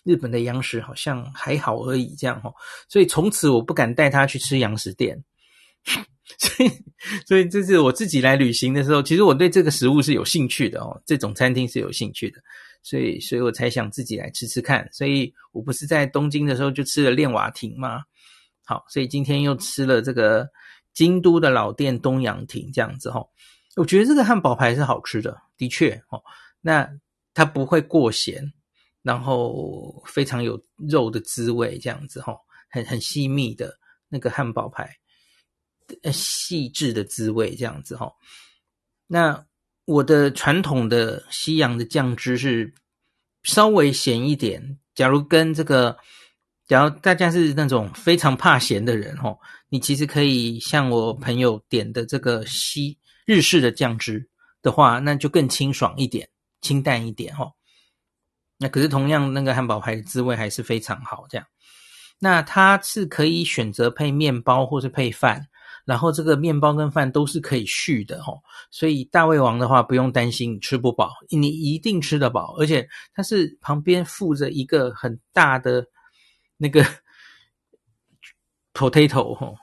[0.04, 2.50] 日本的洋食好像还好而已这样齁，
[2.88, 5.22] 所以从此我不敢带他去吃洋食店。
[6.38, 6.70] 所以，
[7.26, 12.40] 所以这是我自己来旅行的时候，其实我对这个食物是有兴趣的哦，这种餐厅是有兴趣的，
[12.82, 14.88] 所以，所以我才想自己来吃吃看。
[14.90, 18.02] 所以我不是在东京的时候就吃了练瓦亭吗？
[18.64, 20.48] 好，所以今天又吃了这个
[20.94, 23.28] 京都的老店东洋亭这样子齁，
[23.76, 26.22] 我觉得这个汉堡排是好吃的，的确哦。
[26.60, 26.88] 那
[27.34, 28.52] 它不会过咸，
[29.02, 32.38] 然后非常有肉的滋味，这样子齁，
[32.70, 33.76] 很很细密的
[34.08, 34.88] 那个汉堡排，
[36.12, 38.12] 细致的滋味这样子齁。
[39.06, 39.44] 那
[39.84, 42.72] 我的传统的西洋的酱汁是
[43.42, 44.78] 稍微咸一点。
[44.94, 45.98] 假如跟这个，
[46.66, 49.36] 假如大家是那种非常怕咸的人哦，
[49.68, 54.28] 你其实可以像我朋友点的这个西日式的酱汁
[54.62, 56.28] 的话，那就更清爽一点。
[56.60, 57.52] 清淡一点哦，
[58.56, 61.26] 那可是同样那个汉堡排的滋味还是非常好。
[61.28, 61.46] 这样，
[62.18, 65.46] 那它是可以选择配面包或是配饭，
[65.84, 68.40] 然后这个面包跟饭都是可以续的哦。
[68.70, 72.56] 所以大胃王的话不用担心吃不饱，你一定吃得饱。
[72.56, 75.86] 而且它是旁边附着一个很大的
[76.56, 76.82] 那个
[78.72, 79.54] potato 齁，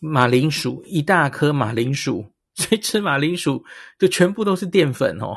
[0.00, 3.64] 马铃薯，一大颗马铃薯，所以吃马铃薯
[3.98, 5.36] 就全部都是淀粉哦。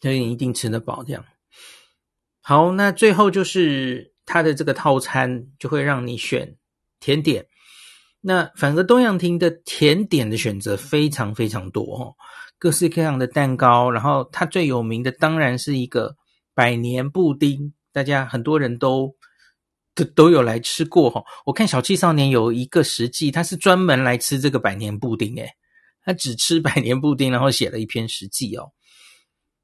[0.00, 1.24] 所以你一定吃得饱，这样。
[2.40, 6.56] 好，那最后就是它的这个套餐就会让你选
[7.00, 7.46] 甜点。
[8.20, 12.14] 那反而东洋亭的甜点的选择非常非常多哦，
[12.58, 13.90] 各式各样的蛋糕。
[13.90, 16.16] 然后它最有名的当然是一个
[16.54, 19.14] 百年布丁，大家很多人都
[19.94, 21.22] 都都有来吃过哈。
[21.46, 25.50] 我看小气少年有一个实记，他是专门来吃这个百年布丁诶，
[26.02, 28.72] 他只吃百年布丁，然后写了一篇实记哦。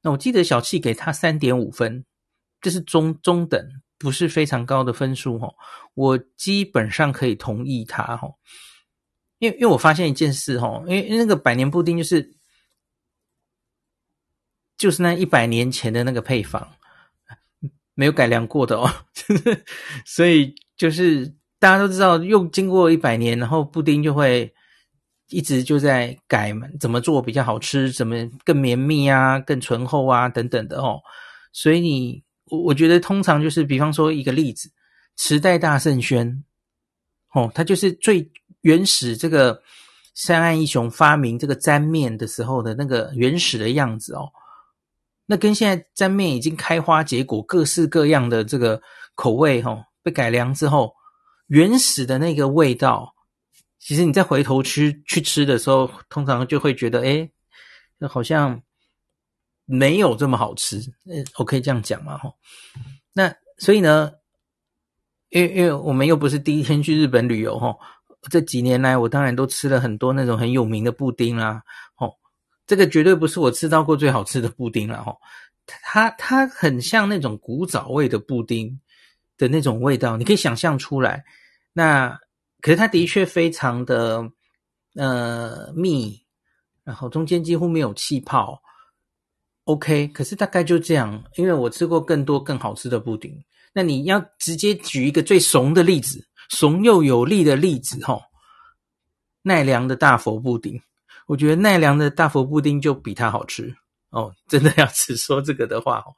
[0.03, 2.05] 那我记得小气给他三点五分，
[2.61, 3.63] 这是中中等，
[3.99, 5.49] 不是非常高的分数哈。
[5.95, 8.29] 我基本上可以同意他哈，
[9.39, 12.33] 因为因为我发现一件事哈，因为那个百年布丁就是
[14.79, 16.77] 就是那一百年前的那个配方，
[18.01, 18.91] 没有改良过的哦，
[20.07, 21.27] 所以就是
[21.59, 24.51] 大家都知道，又经过一百年，然后布丁就会。
[25.33, 30.99] 一直就在改嘛，怎么做比较好吃，怎么更绵密啊，更醇厚啊，等等的哦。
[31.53, 34.69] 所以你，我我觉得通常就是，比方说一个例子，
[35.17, 36.43] 池袋大圣轩，
[37.33, 38.29] 哦，它就是最
[38.63, 39.63] 原始这个
[40.17, 44.29] 三岸一雄发明这个粘面的时候的那个原始的样子哦。
[45.31, 48.83] 那跟现在沾面已经开花结果，各式各样的这个
[49.15, 50.93] 口味哦，被改良之后，
[51.47, 53.15] 原始的那个味道。
[53.79, 57.31] 其实你再回头去去吃的时候，通常就会觉得，诶，
[58.09, 58.61] 好像
[59.67, 60.79] 没有这么好吃。
[61.07, 62.35] 呃，我可以这样讲嘛，吼。
[63.13, 64.11] 那所以呢，
[65.29, 67.79] 因为因为我们又不是第一天去日本旅游，吼。
[68.29, 71.63] 这几年来，我当然都吃了很多那种很有名的布丁啦，
[71.95, 72.17] 吼。
[72.71, 75.19] 这个绝对不是我吃到过最好吃的布丁了，吼。
[75.67, 78.81] 它它很像那种古早味的布丁
[79.37, 81.25] 的那种味道，你可以想象出来。
[81.73, 82.19] 那。
[82.63, 84.31] 可是它的确非常的
[84.95, 86.23] 呃密，
[86.85, 88.61] 然后中间几乎没有气泡。
[89.65, 93.33] OK，可是大概就这样，因为我吃过更多更好吃的布丁。
[93.73, 98.21] 那你要直接举一个最怂的例子，怂又有力的例子，吼，
[99.41, 100.79] 奈良的大佛布丁，
[101.31, 103.73] 我觉得奈良的大佛布丁就比它好吃
[104.11, 104.35] 哦。
[104.49, 106.11] 真的要只说这个的话，哦，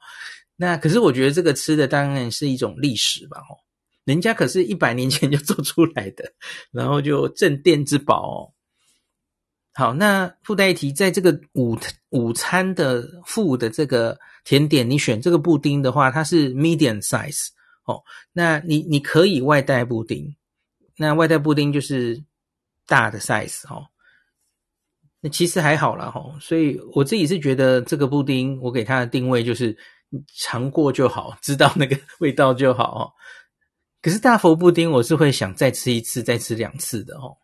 [0.55, 3.53] 那可是我觉得这个吃的当然是一种历史吧，哦。
[4.05, 6.33] 人家可是一百年前就做出来的，
[6.71, 8.49] 然后就镇店之宝哦。
[9.75, 11.77] 好，那附带一提，在这个午
[12.09, 17.49] 午餐的附的这个甜点，你选这个布丁的话，它是 medium size
[17.85, 18.01] 哦。
[18.31, 20.35] 那你你可以外带布丁，
[20.97, 22.23] 那外带布丁就是
[22.87, 23.85] 大的 size 哦。
[25.25, 29.73] 那其实还好啦哈，所以我自己是觉得这个布丁，我给它的定位就是
[30.37, 33.01] 尝过就好，知道那个味道就好哦。
[34.01, 37.37] 可是大佛布丁，我是会想再吃一次，再吃两次的哦。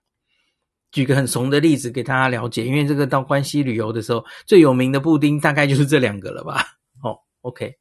[0.91, 6.65] 举个很怂的例子给大家了解，因为这个到关西旅游的时候，最有名的布丁大概就是这两个了吧？
[7.01, 7.73] 哦，OK。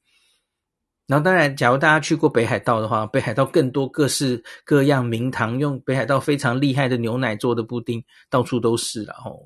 [1.09, 9.41] 然后当然，假如大家去过北海道的话，北海道更多各式各样名堂，用北海道非常厉害的牛奶做的布丁，到处都是了哦。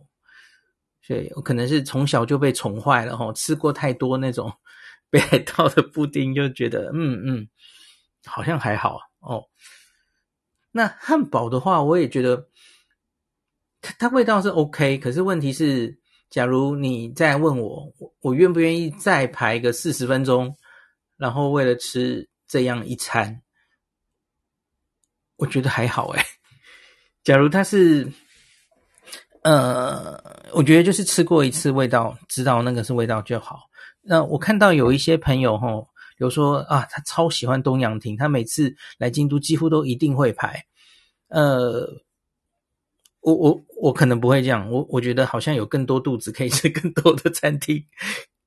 [1.05, 4.53] 所以我可能是从小就被宠坏了哈，吃过太多那种
[5.11, 7.49] 北海道的布丁，就觉得嗯嗯，
[8.25, 9.45] 好像还好哦。
[10.71, 12.49] 那汉堡的话，我也觉得
[13.81, 15.99] 它它味道是 OK，可是问题是，
[16.31, 20.57] 假如你再问我，我我愿不愿意再排个四十分钟，
[21.17, 23.43] 然后为了吃这样一餐，
[25.35, 26.25] 我觉得还好诶。
[27.25, 28.09] 假如它是。
[29.45, 33.61] 呃，我觉得就是吃过一次味道，知道那个是味道就好。
[34.03, 40.65] 那我看到有一些朋友吼，比如说啊，他超喜欢东洋亭，他每次来京都几乎都一定会排。
[41.29, 41.89] 呃，
[43.21, 47.83] 我我我可能不会这样，我我觉得好像有更多肚子可以吃更多的餐厅。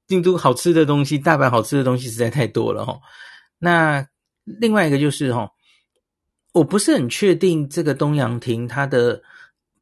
[0.07, 3.01] 京都好吃的东西，大阪好吃的东西实在太多了吼。
[3.57, 4.07] 那
[4.43, 5.49] 另外一个就是吼，
[6.53, 9.21] 我不是很确定这个东洋亭它的。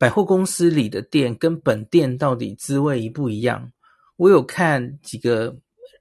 [0.04, 3.72] 百货公司里的店跟本店到底滋味一不一样？
[4.18, 5.56] 我有看几个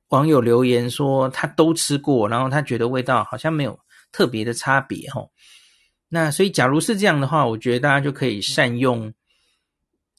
[0.08, 3.78] 网友留言说他都吃过，然后他觉得味道好像没有
[4.10, 5.30] 特别的差别齁。
[6.08, 9.04] 那所以假如是这样的话，我觉得大家就可以善用，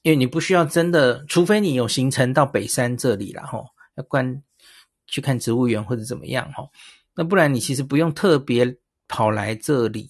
[0.01, 3.65] 因为你不需要真的，除非你有行程到北山这里了齁，
[3.97, 4.41] 要关
[5.07, 6.69] 去看植物园或者怎么样齁。
[7.15, 8.77] 那不然你其实不用特别
[9.09, 10.09] 跑来这里。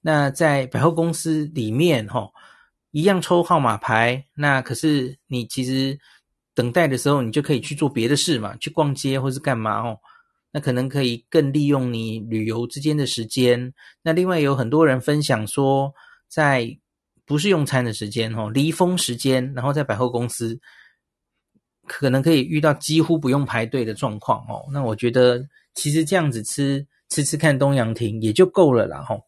[0.00, 2.30] 那在百货公司里面齁。
[2.98, 5.96] 一样抽号码牌，那可是你其实
[6.52, 9.96] 等待的时候，你就可以去做别的事嘛，去逛街或是干嘛哦。
[10.50, 13.72] 那可能可以更利用你旅游之间的时间。
[14.02, 15.94] 那另外有很多人分享说，
[16.26, 16.76] 在
[17.24, 20.58] 不是用餐的时间哦，离峰时间，然后在百货公司
[21.86, 24.66] 可能可以遇到几乎不用排队的状况哦。
[24.72, 29.22] 那我觉得其实这样子吃吃吃看东洋亭也就够了啦吼。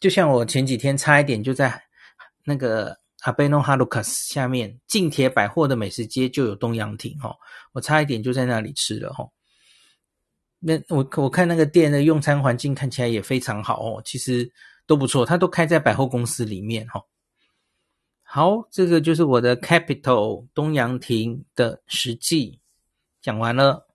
[0.00, 1.85] 就像我前几天差一点就在。
[2.46, 7.34] 那个阿贝诺哈鲁卡斯下面近铁百货的美食街就有东洋亭哈，
[7.72, 9.28] 我差一点就在那里吃了哈。
[10.60, 14.50] 那我我看那个店的用餐环境看起来也非常好哦，其实
[14.86, 17.02] 都不错，它都开在百货公司里面哈。
[18.22, 22.60] 好，这个就是我的 Capital 东洋亭的实际
[23.20, 23.86] 讲完了，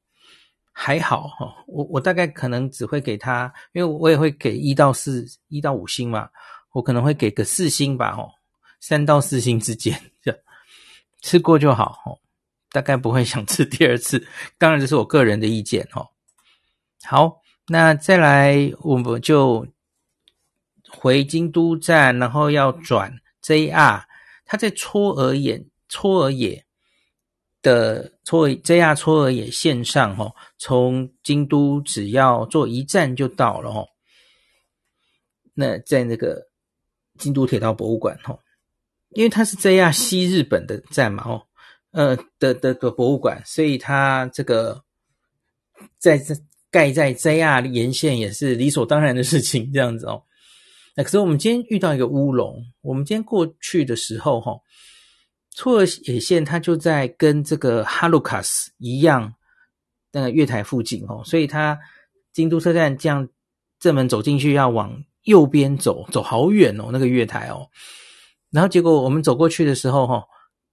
[0.71, 1.63] 还好哈。
[1.67, 6.29] 我我大概可能只会给他，因为我也会给一到四、一到五星嘛，
[6.73, 8.27] 我可能会给个四星吧哈。
[8.81, 10.11] 三到四星之间，
[11.21, 12.19] 吃过就好，
[12.71, 14.27] 大概不会想吃第二次。
[14.57, 16.09] 当然，这是我个人的意见哦。
[17.03, 19.67] 好，那再来，我们就
[20.89, 24.03] 回京都站，然后要转 JR，
[24.45, 26.65] 它在嵯峨野，嵯峨野
[27.61, 33.85] 的嵯 JR 嵯峨野线上，哈，从京都只要坐一站就到了，哈。
[35.53, 36.49] 那在那个
[37.19, 38.35] 京都铁道博物馆，哈。
[39.11, 41.41] 因为它是 JR 西日本的站嘛，哦，
[41.91, 44.83] 呃的的的博物馆，所以它这个
[45.97, 46.35] 在这
[46.69, 50.23] 盖在 JR 沿线也是理所当然的事情，这样子哦。
[50.95, 54.51] 那可是我们今天遇到一个乌龙，我们今天过去的时候，哈，
[55.55, 59.33] 嵯峨野线它就在跟这个哈鲁卡斯一样
[60.11, 61.79] 那个月台附近哦，所以它
[62.33, 63.27] 京都车站这样
[63.79, 67.67] 正门走进去要往右边走，走好远哦，那个月台哦。
[68.51, 70.21] 然后结果我们走过去的时候，哈，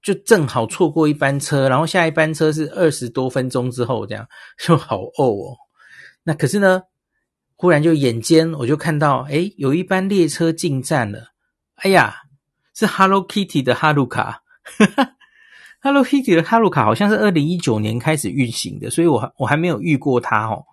[0.03, 4.27] 就正好错过一班车，然后下一班车是二十多分钟之后，这样
[4.59, 5.57] 就好呕哦。
[6.25, 6.83] 那可是呢，
[7.55, 11.29] 忽然就眼尖，我就看到，诶，有一班列车进站了。
[11.77, 12.17] 哎呀，
[12.75, 14.43] 是 Hello Kitty 的哈鲁卡
[15.81, 20.65] ，，Hello Kitty 的哈鲁卡好像是二零一九年开始运行的，所以我我还没有遇过它哦。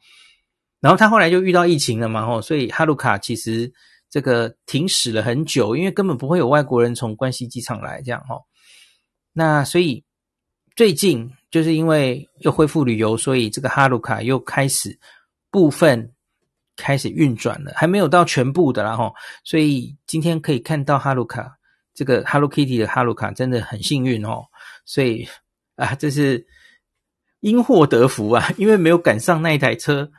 [0.80, 3.72] 然后它后来就遇到疫情了嘛，哦，所以哈鲁卡其实。
[4.16, 8.40] 这个停驶了很久，因为根本不会有外国人从关西机场来这样哈。
[9.34, 10.06] 那所以
[10.74, 14.98] 最近就是因为又恢复旅游，所以这个哈鲁卡又开始
[15.52, 16.14] 部分
[16.78, 19.14] 开始运转了，还没有到全部的啦齁。
[19.44, 21.58] 所以今天可以看到哈鲁卡
[21.94, 24.46] 这个 Hello Kitty 的哈鲁卡真的很幸运哦。
[24.86, 25.28] 所以
[25.76, 26.48] 啊，这是
[27.42, 30.10] 因祸得福啊，因为没有赶上那一台车，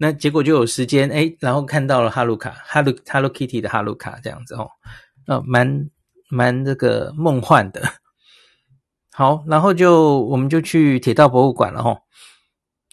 [0.00, 4.70] 那结果就有时间哎，然后看到了哈鲁卡 Hello Hello Kitty 的哈鲁卡这样子哦，
[5.26, 5.90] 呃，蛮
[6.30, 7.82] 蛮这个梦幻的。
[9.12, 11.98] 好，然后就我们就去铁道博物馆了齁。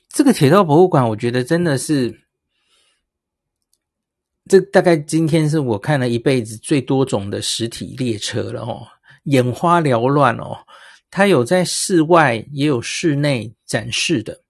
[0.10, 2.26] 这个铁道博物馆，我觉得真的是，
[4.50, 8.88] 这大概今天是我看了一辈子最多种的实体列车了哦，
[9.26, 10.58] 眼花缭乱哦。
[11.12, 14.42] 它有在室外，也有室内展示的，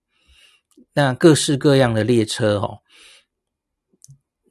[0.96, 2.80] 那各式各样的列车哦。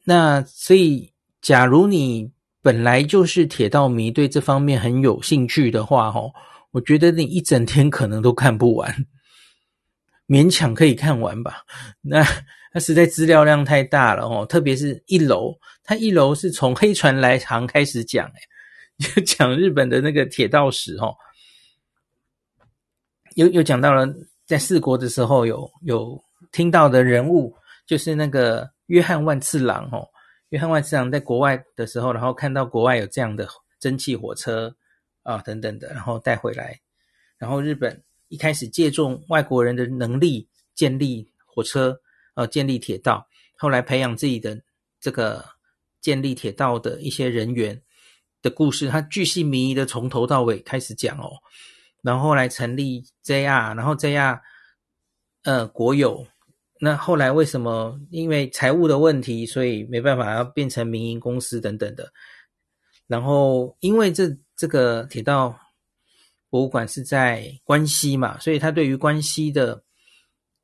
[0.05, 2.31] 那所以，假如你
[2.63, 6.31] 本来就是铁道迷，对这方面很有兴趣的话哦。
[6.71, 9.07] 我觉得你一整天可能都看不完，
[10.27, 11.63] 勉强可以看完吧。
[12.03, 12.27] 那
[12.73, 21.15] 那实在资料量太大了哦，特别是一楼，它一楼是从黑船来航开始讲，诶 就讲日本的那个铁道史哦。
[23.37, 24.13] 又又讲到了
[24.45, 26.21] 在四国的时候有有
[26.55, 30.09] 听到的人物，就是那个约翰万次郎哦。
[30.51, 33.47] 约翰万次郎在国外的时候，然后看到国外有这样的
[33.81, 34.75] 蒸汽火车。
[35.25, 36.79] 啊，等等的，然后带回来，
[37.39, 41.99] 然后日本一开始借重外国人的能力建立火车，
[42.35, 43.27] 呃，建立铁道，
[43.57, 44.61] 后来培养自己的
[45.01, 45.43] 这个
[46.03, 47.81] 建立铁道的一些人员
[48.43, 51.33] 的故事，他巨细靡遗的从头到尾开始讲哦，
[52.03, 54.39] 然后后来成立 JR，然后 JR，
[55.45, 56.27] 呃，国有，
[56.85, 62.13] 那后来为什么因为财务的问题，所以没办法要变成民营公司等等的，
[63.09, 64.37] 然后因为这。
[64.57, 65.59] 这个铁道
[66.49, 69.83] 博物馆是在关西嘛，所以他对于关西的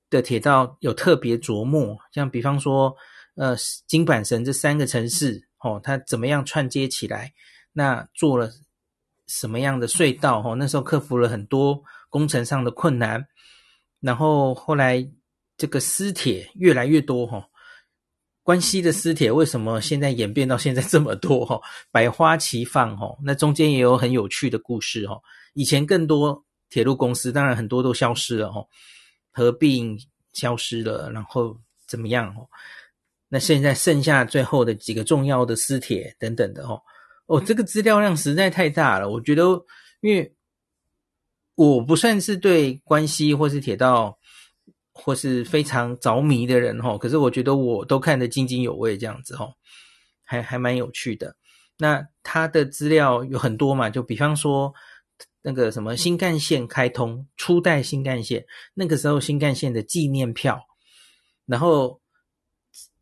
[0.08, 1.98] 的铁道有特别琢磨。
[2.12, 2.94] 像比方说，
[3.34, 3.56] 呃，
[3.88, 7.32] 金阪神这三个城市，哦，它怎么样串接起来？
[7.72, 8.52] 那做了
[9.26, 10.40] 什么样的隧道？
[10.40, 13.26] 哦，那时候克服了很多工程上的困难。
[13.98, 15.04] 然后后来
[15.60, 17.46] 这个私铁越来越多，哈。
[18.42, 21.44] 关西的私铁为什么现在演变到现在这么多？
[21.44, 21.60] 哈，
[21.92, 25.20] 百花齐放，哈，那中间也有很有趣的故事，哈。
[25.52, 28.64] 以前更多铁路公司，当然很多都消失了，哈，
[29.32, 29.98] 合并
[30.32, 31.54] 消失了，然后
[31.86, 32.34] 怎么样？
[32.34, 32.48] 哦，
[33.28, 36.80] 那现在剩下最后的几个重要的私铁等等的，哈，
[37.26, 39.42] 哦，这个资料量实在太大了，我觉得，
[40.00, 40.34] 因为
[41.54, 44.16] 我不算是对关西或是铁道。
[45.02, 49.50] 或是非常着迷的人齁，可是我觉得我都看得津津有味，这样子齁，
[50.22, 51.34] 还还蛮有趣的。
[51.78, 54.74] 那他的资料有很多嘛，就比方说
[55.40, 58.44] 那个什么新干线开通，初代新干线
[58.74, 60.60] 那个时候新干线的纪念票，
[61.46, 61.98] 然后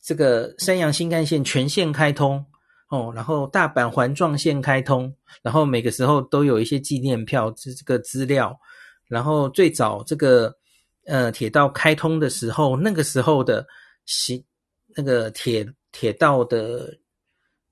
[0.01, 2.47] 这个山阳新干线全线开通
[2.91, 8.57] 哦，然后大阪环状线开通，然后每个时候都有一些纪念票这这个资料，
[9.09, 10.58] 然后最早这个。
[11.09, 13.67] 呃，铁道开通的时候，那个时候的
[14.05, 14.45] 行
[14.95, 16.99] 那个铁铁道的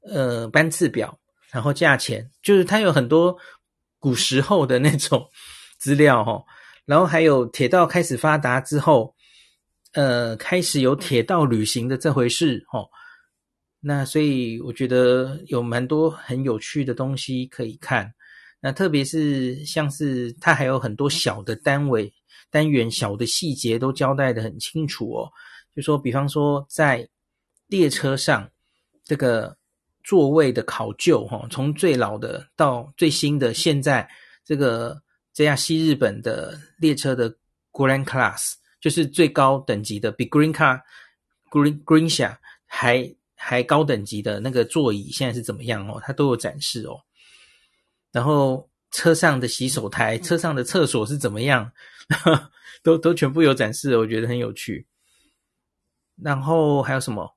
[0.09, 1.19] 呃班次表，
[1.51, 3.37] 然后价钱，就是它有很多
[3.99, 5.29] 古时候的那种
[5.79, 6.45] 资料哈、哦。
[6.87, 9.15] 然后还有铁道开始发达之后，
[9.93, 12.89] 呃，开始有铁道旅行的这回事、哦。
[13.81, 18.15] 那所以我觉得有蛮多很有趣的东西可以看。
[18.61, 22.11] 那特别是像是它还有很多小的单位。
[22.51, 25.31] 单元小的细节都交代得很清楚哦，
[25.75, 27.09] 就说比方说在
[27.67, 28.49] 列车上
[29.05, 29.57] 这个
[30.03, 34.09] 座位的考究哈，从最老的到最新的，现在
[34.45, 35.01] 这个
[35.33, 37.35] 这样西日本的列车的
[37.73, 40.81] Grand Class 就是最高等级的，比 Green Car
[41.51, 47.01] Green Green 下还还高等级的那个座椅现在是怎么样哦，它都有展示哦，
[48.13, 48.69] 然后。
[48.93, 51.71] 车上的洗手台、车上的厕所是怎么样？
[52.83, 54.87] 都都全部有展示，我觉得很有趣。
[56.17, 57.35] 然后还有什么？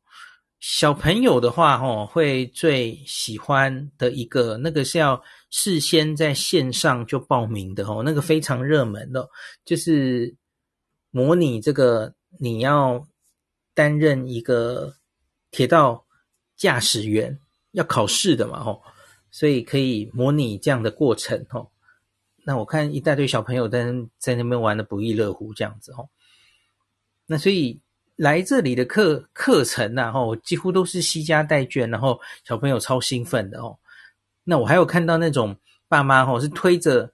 [0.59, 9.29] 小朋友的话，哦，会最喜欢的一个，那个是要事先在线上就报名的哦，那个非常热门的，
[9.63, 10.35] 就是
[11.11, 13.07] 模拟这个你要
[13.73, 14.95] 担任一个
[15.49, 16.05] 铁道
[16.57, 17.39] 驾驶员
[17.71, 18.81] 要考试的嘛，哦。
[19.31, 21.69] 所以可以模拟这样的过程哦。
[22.49, 23.85] 那我看一大堆小朋友在
[24.17, 26.09] 在那边玩得不亦乐乎这样子哦。
[27.27, 27.79] 那所以
[28.15, 33.77] 来这里的课课程呐，吼，几乎都是携家带眷，然后小朋友超兴奋的哦。
[34.43, 35.55] 那我还有看到那种
[35.87, 37.13] 爸妈吼是推着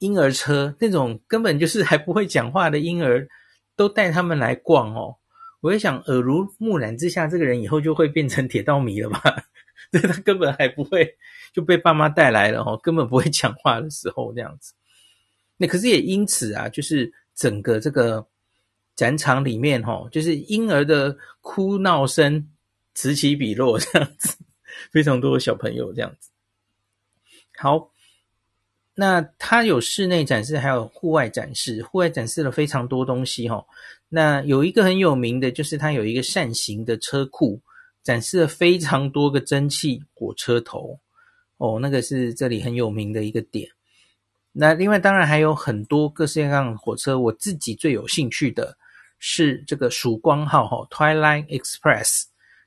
[0.00, 3.26] 婴儿车，那种根本就是还不会讲话的婴儿，
[3.74, 5.16] 都带他们来逛哦。
[5.60, 9.44] 我也想，耳濡目染之下，这个人以后就会变成铁道迷了吧？
[9.90, 11.16] 对，他根本还不会
[11.52, 14.72] 就被爸妈带来了哦，根本不会讲话的时候这样子。
[15.56, 18.26] 那可是也因此啊，就是整个这个
[18.94, 22.48] 展场里面哈，就是婴儿的哭闹声
[22.94, 24.36] 此起彼落这样子，
[24.90, 26.30] 非常多的小朋友这样子。
[27.56, 27.90] 好。
[29.00, 31.84] 那它有室内展示，还有户外展示。
[31.84, 33.64] 户外展示了非常多东西哈。
[34.08, 37.60] 那有一个很有名的，就是它有一个扇形的车库，
[38.08, 40.98] 展示了非常多个蒸汽火车头。
[41.58, 43.68] 哦，那个是这里很有名的一个点。
[44.50, 48.78] 那另外当然还有很多各式各样的火车，我自己最有兴趣的
[49.18, 52.22] 是这个曙光号哈 （Twilight Express），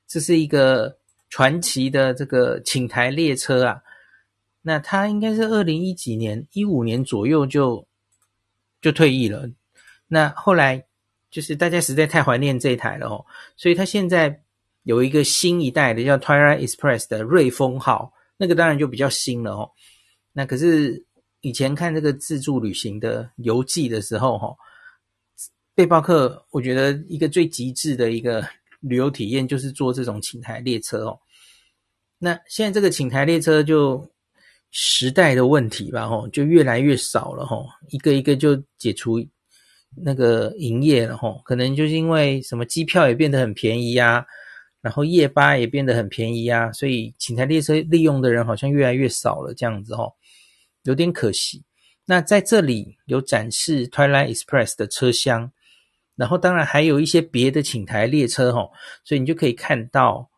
[0.08, 0.96] 这是一个
[1.32, 3.82] 传奇的这个寝台列车啊。
[4.62, 7.88] 那它应该是二零一几年，一五年左右就
[8.80, 9.50] 就退役了。
[10.08, 10.86] 那后来
[11.32, 13.26] 就是大家实在太怀念这一台了哦，
[13.58, 14.44] 所以他现在
[14.84, 19.70] 有一个新一代的叫 Twilight Express 的瑞丰号，那个当然就比较新了哦。
[20.34, 21.06] 那可是
[21.42, 24.56] 以前看这个自助旅行的游记的时候，哈，
[25.76, 28.48] 背包客我觉得一个最极致的一个
[28.80, 31.20] 旅游体验就是坐这种寝台列车哦。
[32.18, 34.10] 那现在这个寝台列车就。
[34.74, 39.20] 时代的问题吧，吼，就越来越少了，吼，一个一个就解除
[39.98, 44.26] 那个营业了，吼，可能就是因为什么机票也变得很便宜呀，
[44.82, 50.12] 然后夜巴也变得很便宜啊，所以寝台列车利用的人好像越来越少了，这样子，哦，
[50.84, 51.64] 有点可惜。
[52.06, 55.52] 那在这里有展示 Twilight Express 的车厢，
[56.16, 58.72] 然后当然还有一些别的寝台列车，哦，
[59.04, 60.30] 所以你就可以看到。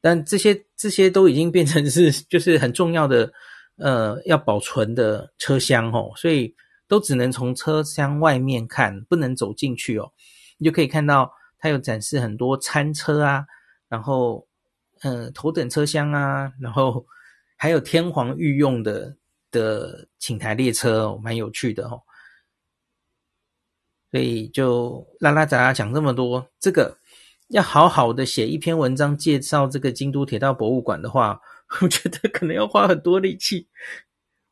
[0.00, 3.32] 但这些这些都已经变成是就是很重要的，
[3.76, 6.54] 呃，要保存的车厢哦，所以
[6.86, 10.12] 都只能从车厢外面看，不能走进去哦。
[10.58, 11.32] 你就可以看到
[11.64, 13.46] 它有展示很多餐车啊，
[13.88, 14.46] 然后
[15.00, 17.06] 呃头等车厢啊，然后
[17.56, 19.16] 还有天皇御用的
[19.50, 22.02] 的寝台列车哦，蛮有趣的哦。
[24.10, 26.98] 所以就拉拉杂杂讲这么多，这个。
[27.48, 31.38] 要好好的写一篇文章介绍这个京都铁道博物馆的话，
[31.82, 33.68] 我觉得可能要花很多力气。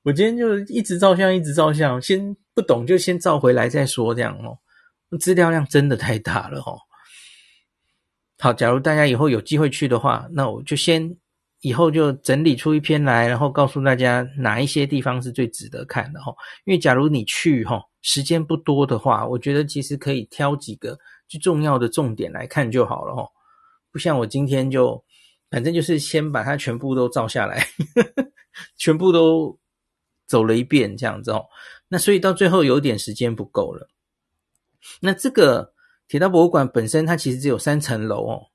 [0.03, 4.59] 我今天就一直照相，一直照相，先不懂就先照回来再说，这样哦。
[5.19, 6.79] 资料量真的太大了哦。
[8.43, 11.17] 好，假如大家以后有机会去的话，那我就先
[11.61, 16.35] 以后就整理出一篇来，然后告诉大家哪一些地方是最值得看的哦。
[16.65, 20.99] 因为假如你去哈时间不多的话，我觉得其实可以挑几个。
[21.29, 23.31] 最重要的重点来看就好了哦，
[23.93, 25.01] 不像我今天就，
[25.49, 27.61] 反正就是先把它全部都照下来，
[27.95, 28.29] 呵呵，
[28.77, 29.57] 全部都
[30.27, 31.47] 走了一遍这样子哦。
[31.87, 33.89] 那所以到最后有点时间不够了。
[35.01, 35.72] 那这个
[36.13, 38.47] 铁道博物馆本身它其实只有三层楼哦，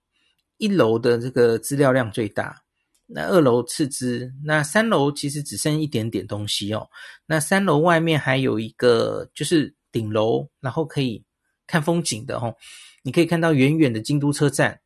[0.58, 2.62] 一楼的这个资料量最大，
[3.08, 6.88] 那二楼次之，那三楼其实只剩一点点东西哦。
[7.26, 11.26] 那三楼外面还有一个就是顶楼，然后可以。
[11.66, 12.55] 看风景的齁，
[13.01, 14.80] 你可以看到远远的京都车站，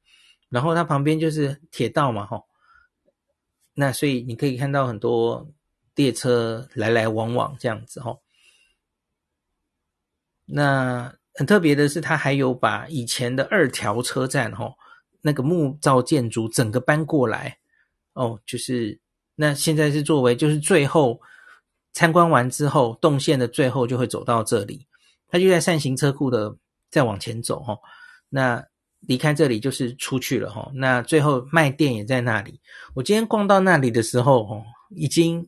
[0.48, 2.44] 然后它旁边就是铁道嘛齁，
[3.74, 5.46] 那所以你可以看到很多
[5.94, 8.18] 列车来来往往这样子齁。
[10.46, 14.74] 那很特别的是，它还有把以前的二条车站齁
[15.22, 17.58] 那个木造建筑整个搬过来
[18.14, 19.00] 哦，就是
[19.36, 21.20] 那现在是作为就是最后
[21.94, 24.88] 参观完之后动线的最后就会走到这里，
[25.28, 26.58] 它就在扇形车库的。
[26.92, 27.80] 再往前走哈，
[28.28, 28.62] 那
[29.00, 30.70] 离开这里就是出去了哈。
[30.76, 32.60] 那最后卖店也在那里。
[32.94, 34.62] 我今天逛到那里的时候，哈，
[34.94, 35.48] 已经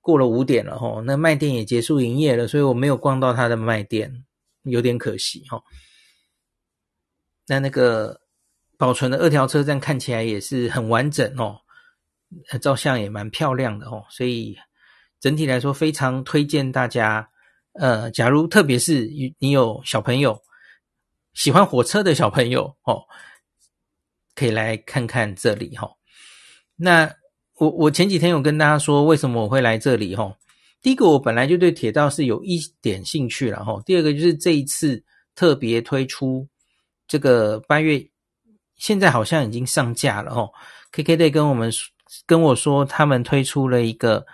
[0.00, 1.02] 过了五点了哈。
[1.04, 4.24] 那卖店也结束营业了，所以我没有逛到他的卖店，
[4.64, 5.62] 有点可惜哈。
[7.46, 8.20] 那那个
[8.76, 11.60] 保存的二条车站看起来也是很完整哦，
[12.60, 14.04] 照相也蛮漂亮的哦。
[14.10, 14.56] 所以
[15.20, 17.30] 整体来说，非常推荐大家。
[17.74, 19.10] 呃，假如特别是
[19.40, 20.40] 你有小朋友，
[21.32, 23.02] 喜欢火车的小朋友哦，
[24.36, 25.96] 可以来看看这里哈、哦。
[26.76, 27.12] 那
[27.54, 30.36] 我我前几天有跟大家说，为什么我会来这里哈、哦？
[30.84, 35.02] 第一个，我本来就对铁道是有一点兴趣了哈、第二个就是这一次
[35.34, 36.46] 特别推出
[37.06, 38.06] 这个八月，
[38.76, 40.50] 现在好像已经上架了哦。
[40.92, 41.72] KKday 跟我们
[42.26, 44.26] 跟我说，他们推出了一个，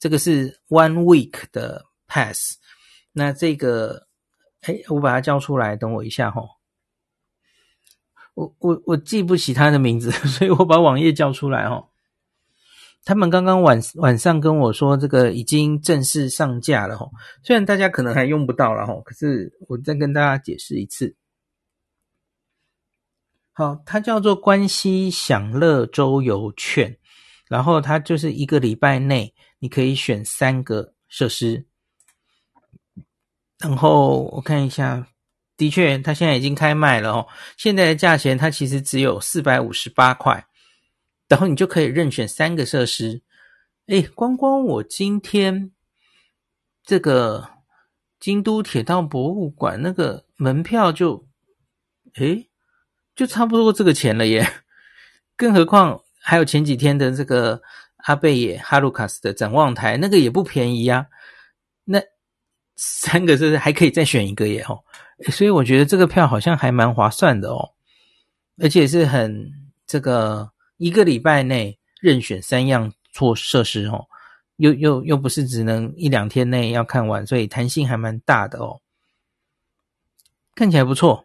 [0.00, 2.56] 这个是 One Week 的 Pass。
[3.12, 4.08] 那这个，
[4.62, 6.42] 哎，我把它叫出来，等我一下哈。
[8.34, 11.91] 我我我记不起它的名字， 所以我把网页叫出来哈。
[13.04, 17.10] 他们刚刚晚晚上跟我说，这个已经正式上架了哈。
[17.42, 21.16] 虽然大家可能还用不到了哈，可是我再跟大家解释一次。
[23.52, 26.96] 好，它叫做关西享乐周游券，
[27.48, 31.66] 然后它就是一个礼拜内你可以选三个设施，
[33.58, 35.06] 然后我看一下，
[35.56, 37.26] 的确它现在已经开卖了哦，
[37.58, 40.46] 现在的价钱它其实只有四百五十八块，
[41.32, 43.22] 然后你就可以任选三个设施，
[43.86, 45.72] 诶，光光我今天
[46.84, 47.48] 这个
[48.20, 51.26] 京都铁道博物馆那个门票就，
[52.16, 52.50] 诶。
[53.14, 54.46] 就差不多这个钱了耶，
[55.36, 57.62] 更何况还有前几天的这个
[58.04, 61.06] 阿贝野哈鲁卡斯的展望台，那个也不便宜呀。
[61.84, 61.98] 那
[62.76, 64.62] 三个是还可以再选一个耶？
[64.68, 64.84] 哦，
[65.30, 67.72] 所以我觉得这个票好像还蛮划算的哦，
[68.62, 69.50] 而且是很
[69.86, 70.50] 这个
[70.82, 74.04] 一个礼拜内任选三样措设施哦，
[74.56, 78.80] 又又又不是只能一两天内要看完，所以弹性还蛮大的哦，
[80.56, 81.24] 看起来不错。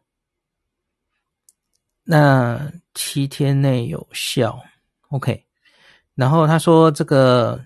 [2.03, 4.61] 那七天内有效
[5.09, 5.43] ，OK。
[6.13, 7.65] 然后他说这个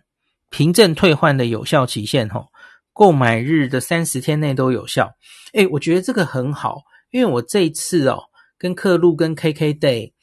[0.50, 2.48] 凭证退换的有效期限，哦，
[2.94, 5.14] 购买日的三十天内都有效。
[5.52, 8.24] 诶，我觉得这个很好，因为我这一次哦，
[8.58, 10.14] 跟客路跟 KKday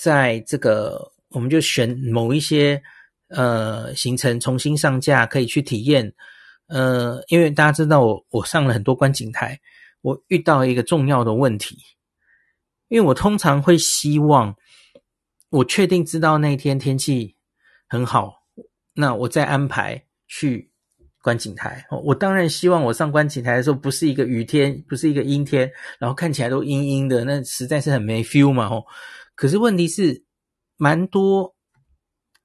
[0.00, 2.82] 在这个，我们就选某一些
[3.28, 6.10] 呃行程重新上架，可以去体验。
[6.68, 9.60] 呃，因为大家知道我我上了很多观景台，
[10.00, 11.76] 我遇到一个重要的问题。
[12.88, 14.56] 因为我通常会希望，
[15.50, 17.36] 我确定知道那天天气
[17.86, 18.42] 很好，
[18.94, 20.72] 那我再安排去
[21.22, 21.84] 观景台。
[22.04, 28.68] 我当然希望我上观景台的时候不是一个雨天，不是一个阴天，然后看起来都阴阴的，那实在是很没 feel 嘛。
[28.68, 28.86] 吼，
[29.40, 30.22] 可是问题是，
[30.76, 31.54] 蛮多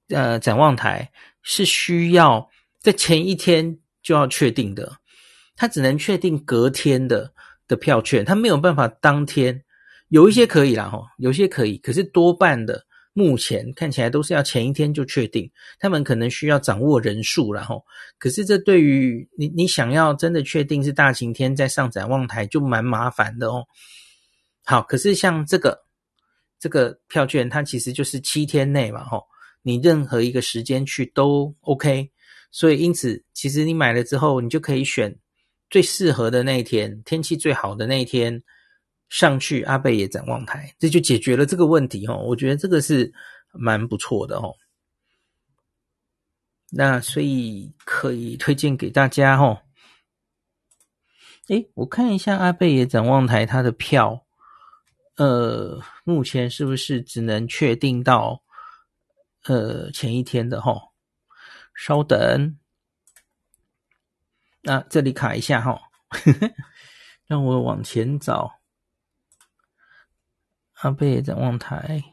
[0.08, 4.96] 呃展望台是需要在前一天就要确定的，
[5.58, 7.34] 他只能确定隔天的
[7.68, 9.62] 的票券，他没有办法当天。
[10.08, 17.84] 有一些可以啦，吼，有些可以，可是多半的目前看起来都是要前一天就确定，他们可能需要掌握人数啦，吼。
[18.18, 23.66] 可是这对于你，你想要真的确定是大晴天再上展望台，就蛮麻烦的哦。
[24.64, 25.85] 好，可是像这个
[26.66, 29.24] 这个票券，它其实就是七天内嘛，吼，
[29.62, 32.10] 你任何一个时间去都 OK。
[32.50, 35.16] 所以因此，其实你买了之后，你就可以选
[35.70, 38.42] 最适合的那一天，天气最好的那一天。
[39.08, 42.18] 上去阿贝野展望台，这就解决了这个问题哦。
[42.26, 43.14] 我觉得这个是
[43.54, 44.52] 蛮不错的哦。
[46.72, 49.62] 那所以可以推荐给大家哦。
[51.50, 54.25] 诶，我看一下阿贝野展望台它的票，
[55.18, 58.44] 呃，目前是不是只能确定到
[59.44, 60.92] 呃前一天的哦？
[61.74, 62.58] 稍等，
[64.62, 65.80] 那这里卡一下哈，
[67.28, 68.60] 让我往前找。
[70.82, 72.04] 阿贝展望台，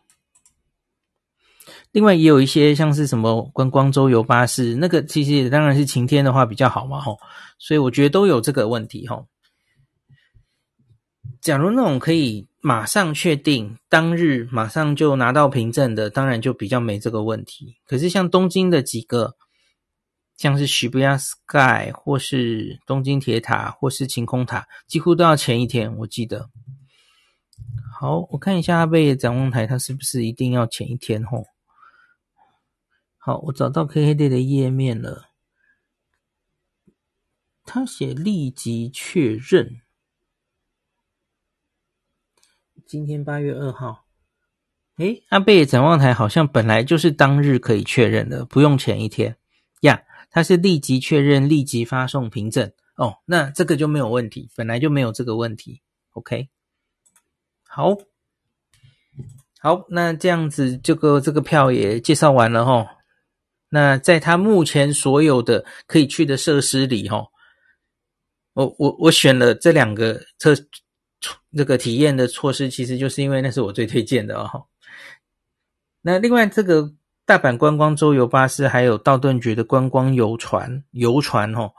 [1.90, 7.18] 另外也有一些像是什么观光周游巴士，那个其实当然是晴天的话比较好嘛，吼，
[7.59, 9.26] 所以我觉得都有这个问题，吼。
[11.40, 17.74] 假如那种可以马上确定当日马上就拿到凭证的，当然就比较没这个问题。
[17.84, 19.36] 可是像东京的几个，
[20.36, 26.50] 像是 Shibuya Sky 或是东京铁塔或是晴空塔，几乎都要前一天，我记得。
[27.98, 31.44] 好，我看一下阿贝展望台，它是不是一定要前一天吼？
[33.18, 35.30] 好，我找到 kkd 的页面了，
[37.64, 39.82] 他写立即确认。
[42.87, 44.05] 今天八月二号，
[44.99, 49.37] 诶，阿倍展望台好像本来就是当日可以确认的，不用前一天
[49.80, 50.03] 呀。
[50.35, 56.49] 它是立即确认，立即发送凭证哦，那这个就没有问题，本来就没有这个问题，OK。
[57.68, 57.95] 好，
[59.61, 62.87] 好，那这样子，这个这个票也介绍完了哈。
[63.68, 67.26] 那在他目前所有的可以去的设施里哈，
[68.55, 70.55] 我我我选了这两个特
[71.57, 74.64] 这个体验的措施，其实就是因为那是我最推荐的哦。
[76.00, 76.92] 那另外这个
[77.24, 81.70] 大阪观光周游巴士，还有道顿堀的观光游船游船哦。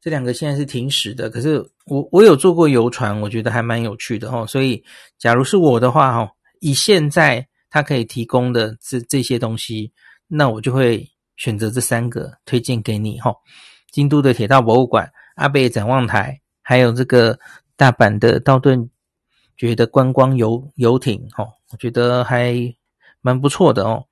[0.00, 4.44] 这两个现在是停驶的，可是我我有坐过游船，我觉得还蛮有趣的哦。
[4.44, 4.82] 所以，
[5.16, 9.92] 假如是我的话哦，以现在它可以提供的这这些东西，
[10.26, 13.32] 那我就会选择这三个推荐给你哈。
[13.92, 17.38] 京都的铁道博物馆、阿贝展望台，还有这个
[17.76, 18.90] 大阪的道顿
[19.56, 22.74] 觉得观光游游艇哦，我觉得还
[23.20, 24.06] 蛮不错的哦。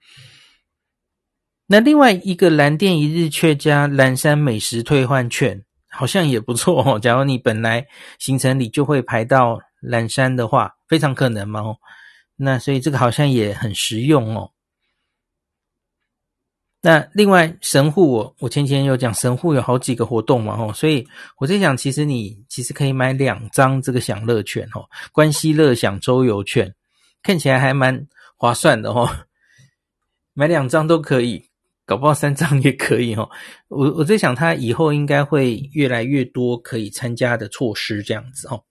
[1.66, 5.64] 那另外一个蓝电一日券加蓝山美食退换券。
[5.92, 7.00] 好像也不错哦。
[7.00, 7.84] 假如你本来
[8.16, 11.76] 行程里就会排到蓝山的话，非常可能嘛哦。
[12.36, 14.52] 那所以这个好像也很实用哦。
[16.82, 21.06] 那另外神户我我前几天有讲神户有好几个活动嘛吼，所以
[21.38, 26.74] 我在想，其实你其实可以买两张这个享乐券吼，关西乐享周游券，
[27.22, 28.06] 看起来还蛮
[28.38, 29.06] 划算的吼，
[30.32, 31.50] 买两张都可以，
[31.84, 33.30] 搞不好三张也可以吼。
[33.68, 38.64] 我我在想，他以后应该会越来越多可以参加的措施这样子吼。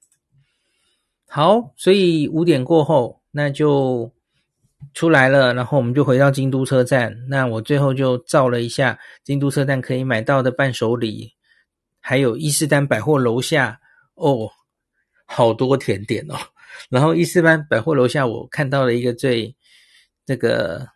[1.28, 4.12] 好，所以五点过后那就。
[4.94, 7.16] 出来了，然后我们就回到京都车站。
[7.28, 11.34] 那我最后就照了一下京都车站可以买到的伴手礼，
[12.00, 13.80] 还有伊势丹百货楼下
[14.16, 14.52] 哦，
[15.26, 16.36] 好多甜点哦。
[16.90, 19.56] 然后伊势丹百货楼下，我看到了一个最
[20.26, 20.88] 这个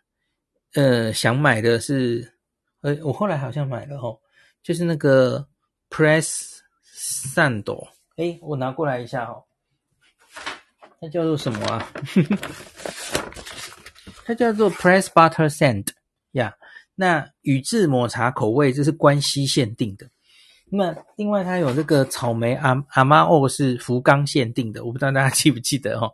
[0.74, 2.34] 呃想买的是，
[2.80, 4.18] 呃，我后来好像买了哦，
[4.62, 5.46] 就是那个
[5.90, 6.58] Press
[6.96, 9.44] Sando，诶，我拿过来一下哦，
[11.00, 11.86] 那叫做什么啊？
[14.24, 15.88] 它叫做 Press Butter Sand
[16.32, 16.54] 呀、
[16.94, 20.08] 那宇治抹茶口味，这是关西限定的。
[20.70, 26.10] 那另外它有这个草莓阿阿妈欧是福冈限定的，我不知道大家记不记得哦。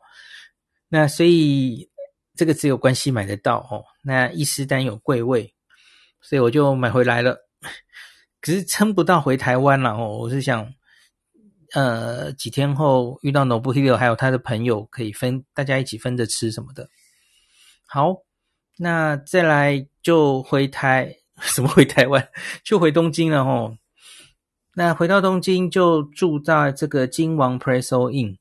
[0.88, 1.88] 那所以
[2.34, 3.84] 这个只有关西买得到哦。
[4.02, 5.54] 那伊斯丹有贵位，
[6.20, 7.38] 所以我就买回来了。
[8.40, 10.18] 可是撑不到回台湾了哦。
[10.18, 10.74] 我是想，
[11.74, 16.88] 呃，几天后遇到 Nobuhiro 还有他的朋友，可以分大家一起分着吃什么的。
[17.92, 18.22] 好，
[18.78, 22.28] 那再来就回台， 什么回台湾，
[22.62, 23.76] 就回东京了吼。
[24.76, 28.36] 那回到东京就住在这个金王 Preso Inn，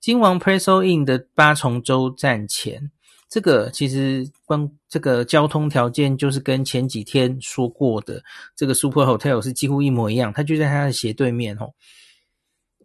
[0.00, 2.90] 金王 Preso Inn 的八重洲站前。
[3.28, 8.20] 这个其实光这个交通条件就是跟前几天说过的
[8.56, 11.72] 这个 Super Hotel 是几乎一模一样，它就在它的斜对面吼。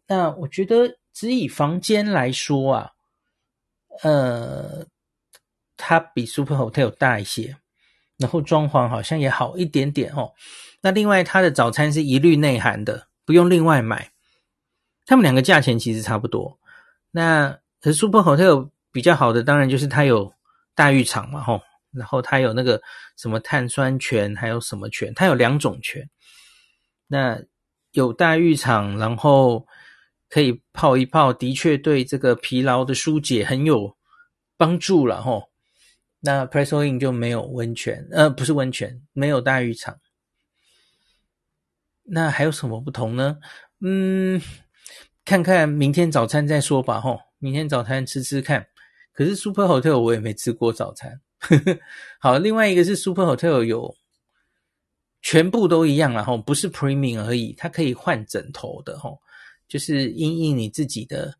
[0.05, 2.91] 那我觉得只以房间来说啊，
[4.03, 4.85] 呃。
[5.77, 7.57] 它比 Super Hotel 大一些，
[8.17, 10.33] 然后装潢好像也好一点点哦。
[10.81, 14.11] 那另外，它的早餐是一律内含的，不用另外买。
[15.05, 16.59] 他们两个价钱其实差不多。
[17.11, 20.33] 那可是 Super Hotel 比较好的，当然就是它有
[20.75, 21.61] 大浴场嘛，吼。
[21.91, 22.81] 然后它有那个
[23.17, 26.09] 什么碳酸泉，还有什么泉，它有两种泉。
[27.05, 27.39] 那
[27.91, 29.67] 有大浴场，然后
[30.27, 33.95] 可以泡一泡，的确对这个疲劳的疏解很有
[34.57, 35.51] 帮助了，吼。
[36.25, 39.99] 那 Presso Inn 就没有温泉，呃，不是温泉，没有大浴场。
[42.03, 43.39] 那还有什么不同呢？
[43.81, 44.41] 嗯，
[45.25, 48.65] 看看明天早餐再说吧，吼，明天早餐吃吃看。
[49.11, 51.19] 可是 Super Hotel 我也没吃过早餐。
[52.21, 53.93] 好，另外一个是 Super Hotel 有
[55.21, 59.19] 全部都一样啦，吼，不是 Premium 而已，它可以换枕头的，吼，
[59.67, 61.37] 就是因应你自己的。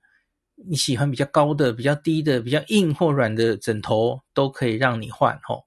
[0.68, 5.66] 你喜欢比较高的、比较低的、比较硬或软的枕头，都可以让你换吼。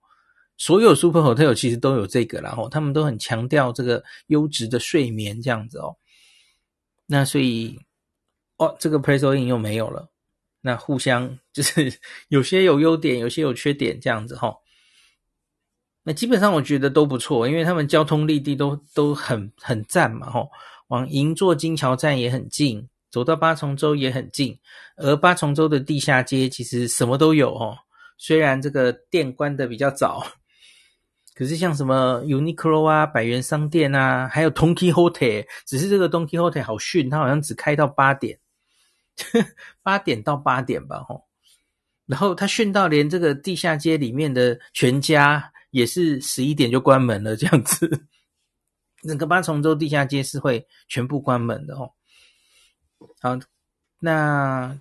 [0.58, 5.96] 所有 Super Hotel 其实都有这个啦吼，他们都很强调这个优质的睡眠这样子哦。
[7.06, 7.78] 那所以
[8.56, 10.08] 哦，这个 Presso Inn 又没有了。
[10.62, 14.62] 那互相就是有些有优点，有些有缺点这样子吼。
[16.02, 20.48] 那基本上我觉得都不错，因为他们交通立地都都很很赞嘛吼，
[20.88, 22.88] 往银座金桥站也很近。
[23.16, 24.54] 走到八重洲也很近，
[24.98, 27.74] 而八重洲的地下街其实什么都有哦。
[28.18, 30.22] 虽然这个店关的比较早，
[31.34, 38.38] 可是像什么 Uniqlo 啊、百元商店啊，还有 Don Quijote，只是这个 Don Quijote 好逊，它好像只开到八点，
[39.82, 41.24] 八点到八点吧，吼。
[42.04, 47.88] 然后它逊到连这个地下街里面的全家也是十一点就关门了，这样子。
[49.08, 51.90] 整个八重洲地下街是会全部关门的哦。
[53.20, 53.38] 好，
[54.00, 54.78] 那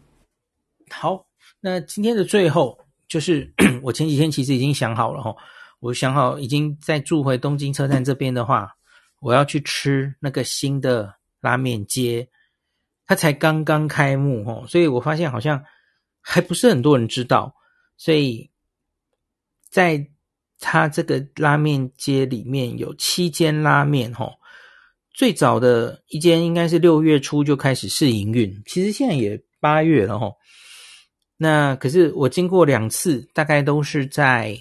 [0.89, 1.25] 好，
[1.59, 5.35] 那今天的最后就是 我前几天其实已经想好了哈，
[5.79, 8.75] 我想好已经在住回东京车站这边的话，
[9.19, 12.29] 我要去吃那个新的拉面街，
[13.05, 15.63] 它才刚刚开幕哈，所以我发现好像
[16.21, 17.55] 还不是很多人知道，
[17.97, 18.51] 所以
[19.69, 20.07] 在
[20.59, 24.31] 它这个拉面街里面有七间拉面哈。
[25.15, 30.33] 最早的一间应该是六月初就开始试营运，其实现在也八月了齁。
[31.37, 34.57] 那可是我经过两次，大概都是在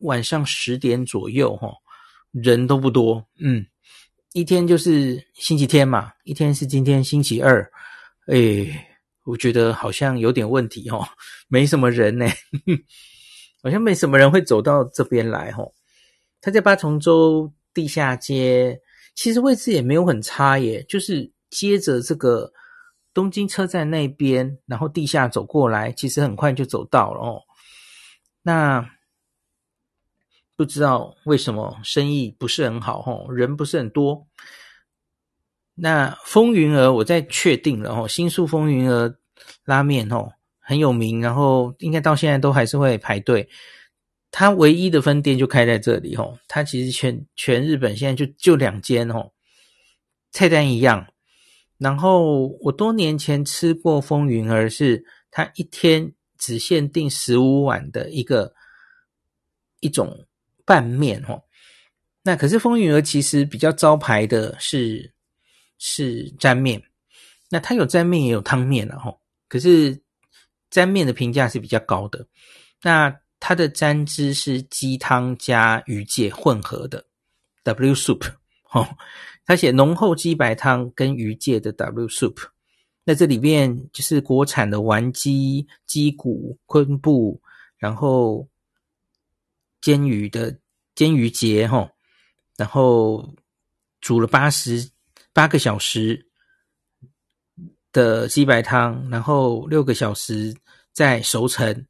[0.00, 1.72] 晚上十点左右齁，
[2.30, 3.26] 人都不多。
[3.42, 3.64] 嗯，
[4.34, 7.62] 一天就是星期天嘛，一天是今天星期二，
[8.26, 8.86] 哎，
[9.24, 11.08] 我觉得好像有点问题齁，
[11.48, 12.26] 没什么人呢，
[13.64, 15.72] 好像没什么人会走到这边来齁。
[16.42, 18.78] 他在八重洲地下街。
[19.20, 22.50] 其实位置也没有很差耶，就是接着这个
[23.12, 27.42] 东京车站那边，然后地下走过来，其实很快就走到了哦。
[28.40, 28.90] 那
[30.56, 34.26] 不知道为什么生意不是很好吼，人不是很多。
[35.74, 39.18] 那风云儿我再确定了吼，新宿风云儿
[39.66, 43.46] 拉面吼很有名，然后应该到现在都还是会排队。
[44.32, 49.32] 它唯一的分店就开在这里吼，它其实全全日本现在就就两间吼，
[50.30, 51.12] 菜单一样。
[51.78, 58.54] 然后我多年前吃过风云儿，是它一天只限定十五碗的一个
[59.80, 60.28] 一种
[60.64, 61.42] 拌面吼。
[62.22, 65.12] 那可是风云儿其实比较招牌的是
[65.78, 66.80] 是沾面，
[67.48, 69.20] 那它有沾面也有汤面了吼。
[69.48, 70.00] 可是
[70.70, 72.28] 沾面的评价是比较高的，
[72.82, 73.20] 那。
[73.40, 77.04] 它的沾汁是鸡汤加鱼介混合的
[77.64, 78.30] W soup，
[78.70, 78.86] 哦，
[79.46, 82.36] 它写浓厚鸡白汤跟鱼介的 W soup，
[83.02, 87.40] 那这里面就是国产的丸鸡、鸡骨、昆布，
[87.78, 88.46] 然后
[89.80, 90.56] 煎鱼的
[90.94, 91.90] 煎鱼节，哈，
[92.58, 93.34] 然后
[94.02, 94.90] 煮了八十
[95.32, 96.26] 八个小时
[97.90, 100.54] 的鸡白汤，然后六个小时
[100.92, 101.86] 再熟成。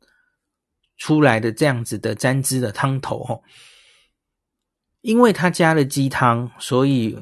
[1.01, 3.43] 出来的这样子的沾汁的汤头吼，
[5.01, 7.19] 因为它加了鸡汤，所以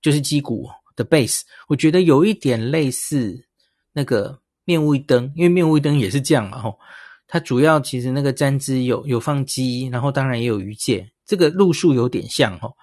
[0.00, 3.44] 就是鸡骨的 base，我觉得有一点类似
[3.92, 6.78] 那个面屋一灯，因为面屋一灯也是这样嘛吼，
[7.26, 12.76] 它主要其实那个沾汁有有放鸡，然后当然也有鱼介，这个路数有点像吼，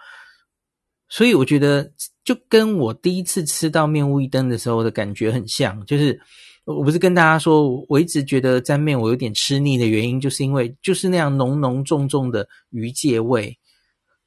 [1.08, 1.90] 所以我觉得
[2.26, 6.22] 就跟我第一次吃到面屋一灯的时候的感觉很像，就是。
[6.66, 13.58] 我不是跟大家说，我一直觉得沾面我有点吃腻的原因，就是因为就是那样浓浓重重的鱼介味，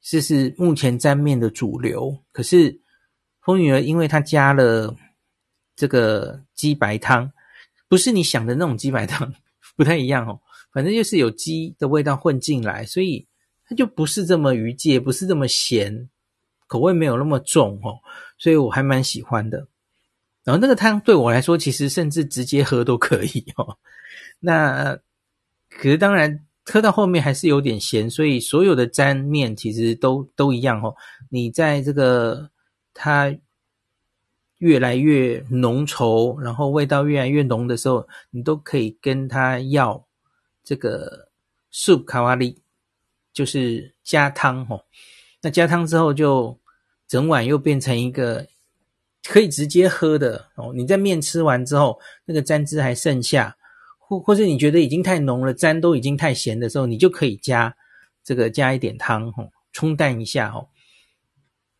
[0.01, 2.15] 这是目前沾面的主流。
[2.31, 2.79] 可是
[3.41, 4.95] 风云儿因为它加了
[5.75, 7.31] 这个鸡白汤，
[7.87, 9.33] 不是你想的那种鸡白汤，
[9.75, 10.39] 不太一样哦。
[10.71, 13.27] 反正就是有鸡的味道混进来，所以
[13.67, 16.07] 它就不是这么鱼介，不是这么咸，
[16.67, 17.97] 口味没有那么重哦。
[18.37, 19.67] 所以我还蛮喜欢的。
[20.47, 23.77] 然后那个汤对我来说，其实甚至直接喝都可以哦。
[24.39, 24.97] 那
[25.69, 30.95] 可是当然喝到后面还是有点咸，所以所有的沾面其实都都一样哦。
[31.29, 32.49] 你在这个
[32.93, 33.35] 它
[34.59, 40.07] 越来越浓稠，然后味道越来越浓的时候，你都可以跟他要
[40.63, 41.27] 这个
[41.73, 42.61] soup 卡瓦里，
[43.33, 44.85] 就是加汤哦。
[45.41, 46.57] 那加汤之后，就
[47.05, 48.47] 整碗又变成一个。
[49.23, 53.55] 可以直接喝的哦，你在面吃完之后，那个沾汁还剩下，
[53.97, 57.75] 或或是你觉得已经太浓了，沾都已经太咸的时候，你就可以加
[58.23, 60.69] 这个加一点汤哦，冲淡一下哦，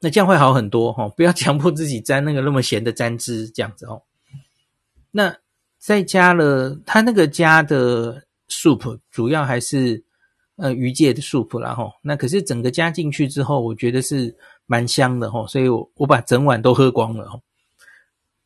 [0.02, 4.04] 那这样会好很多哦，不要强迫自己沾那个那么咸的沾汁这样子哦。
[5.12, 5.34] 那
[5.80, 10.04] 再加了它那个加的 soup，主要还是
[10.58, 14.36] 呃鱼介的 soup 啦吼，那可是整个加进去之后，我觉得是。
[14.68, 17.42] 蛮香的齁，所以我我把整碗都喝光了哦。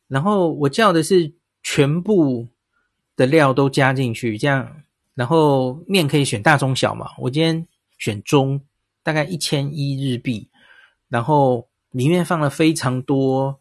[0.08, 1.30] 然后我叫的是
[1.62, 2.46] 全部
[3.16, 4.82] 的料都加进去，这样，
[5.14, 7.10] 然后面可以选大中小嘛。
[7.18, 7.66] 我今天
[7.98, 8.60] 选中，
[9.02, 10.48] 大概一千一日币，
[11.08, 13.58] 然后里面放了非常多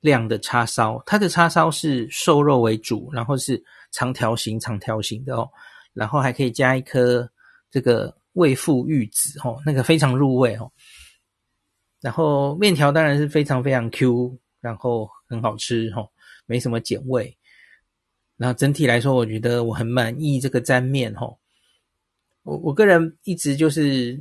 [0.00, 5.48] 量的叉烧，它的叉烧是瘦肉为主，然后是长条形长条形的哦，
[5.94, 7.28] 然后还可以加一颗
[7.70, 10.70] 这个味富玉子哦，那个非常入味哦。
[12.00, 16.08] 然后面条当然是非常非常 Q，然后很好吃齁，
[16.46, 17.36] 没什么碱味。
[18.36, 21.36] 然后整体来说，我觉得我很满意这个沾面齁。
[22.44, 24.18] 我我个人一直就是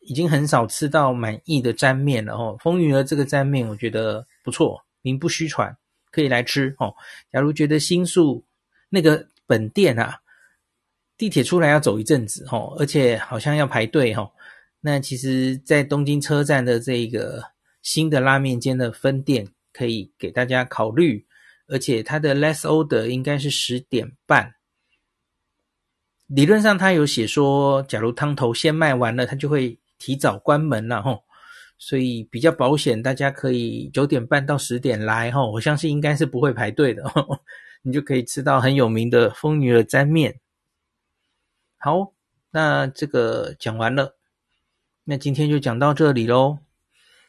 [0.00, 2.56] 已经很少吃到满意的沾面了齁。
[2.58, 5.74] 风云儿这个沾面我觉得不错，名不虚传，
[6.10, 6.94] 可以来吃齁。
[7.32, 8.44] 假如觉得新宿
[8.90, 10.20] 那个本店啊，
[11.16, 14.30] 地铁出来要走一阵子齁，而且好像要排队齁。
[14.80, 17.42] 那其实，在东京车站的这个
[17.82, 21.26] 新的拉面间的分店，可以给大家考虑，
[21.66, 24.54] 而且它的 less order 应该是十点半。
[26.28, 31.24] 理论上，它有写说，假如汤头先卖完了，它就会提早关门了吼，
[31.76, 37.02] 所以比较保险，大家可以九点半到十点来吼，我相信应该是不会排队的，
[37.82, 40.38] 你就可以吃到很有名的风云儿沾面。
[41.78, 42.12] 好，
[42.50, 44.17] 那这个讲完了。
[45.10, 46.58] 那今天就讲到这里喽。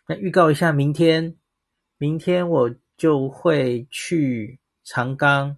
[0.05, 1.37] 那预告一下，明天，
[1.97, 5.55] 明天我就会去长冈。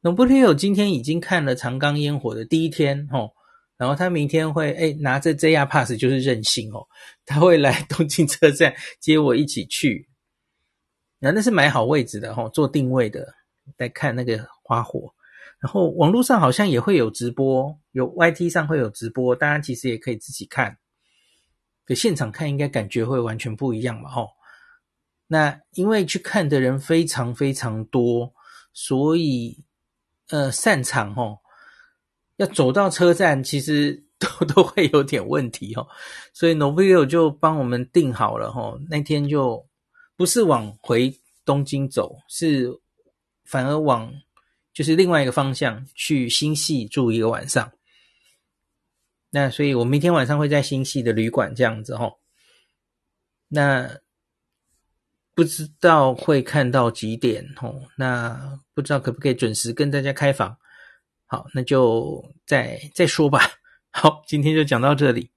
[0.00, 3.32] 农布天友今天已经看了长冈烟火的第一天哦，
[3.76, 6.86] 然后他明天会哎拿着 JR Pass 就是任性哦，
[7.26, 10.08] 他会来东京车站接我一起去。
[11.18, 13.34] 那那是买好位置的哦，做定位的
[13.76, 15.12] 来看那个花火。
[15.60, 20.78] 然后网络上好像也会有直播，有 YT 上会有直播，大家其实也可以自己看。
[21.88, 24.28] 可现场看应该感觉会完全不一样嘛，吼。
[25.26, 28.30] 那因为去看的人非常非常多，
[28.74, 29.64] 所以
[30.28, 31.38] 呃散场吼，
[32.36, 35.88] 要走到车站其实都 都会有点问题吼。
[36.34, 39.66] 所以 Novio 就帮我们订好了吼，那天就
[40.14, 42.70] 不是往回东京走，是
[43.46, 44.12] 反而往。
[44.74, 47.72] 就是另外一个方向去新潟住一个晚上，
[49.30, 52.18] 那所以我明天晚上会在星系的旅馆这样子吼，
[53.48, 53.98] 那
[55.34, 60.56] 不知道会看到几点吼，那不知道可不可以准时跟大家开房，
[61.26, 63.40] 好，那就再再说吧。
[63.90, 65.30] 好，今天就讲到这里。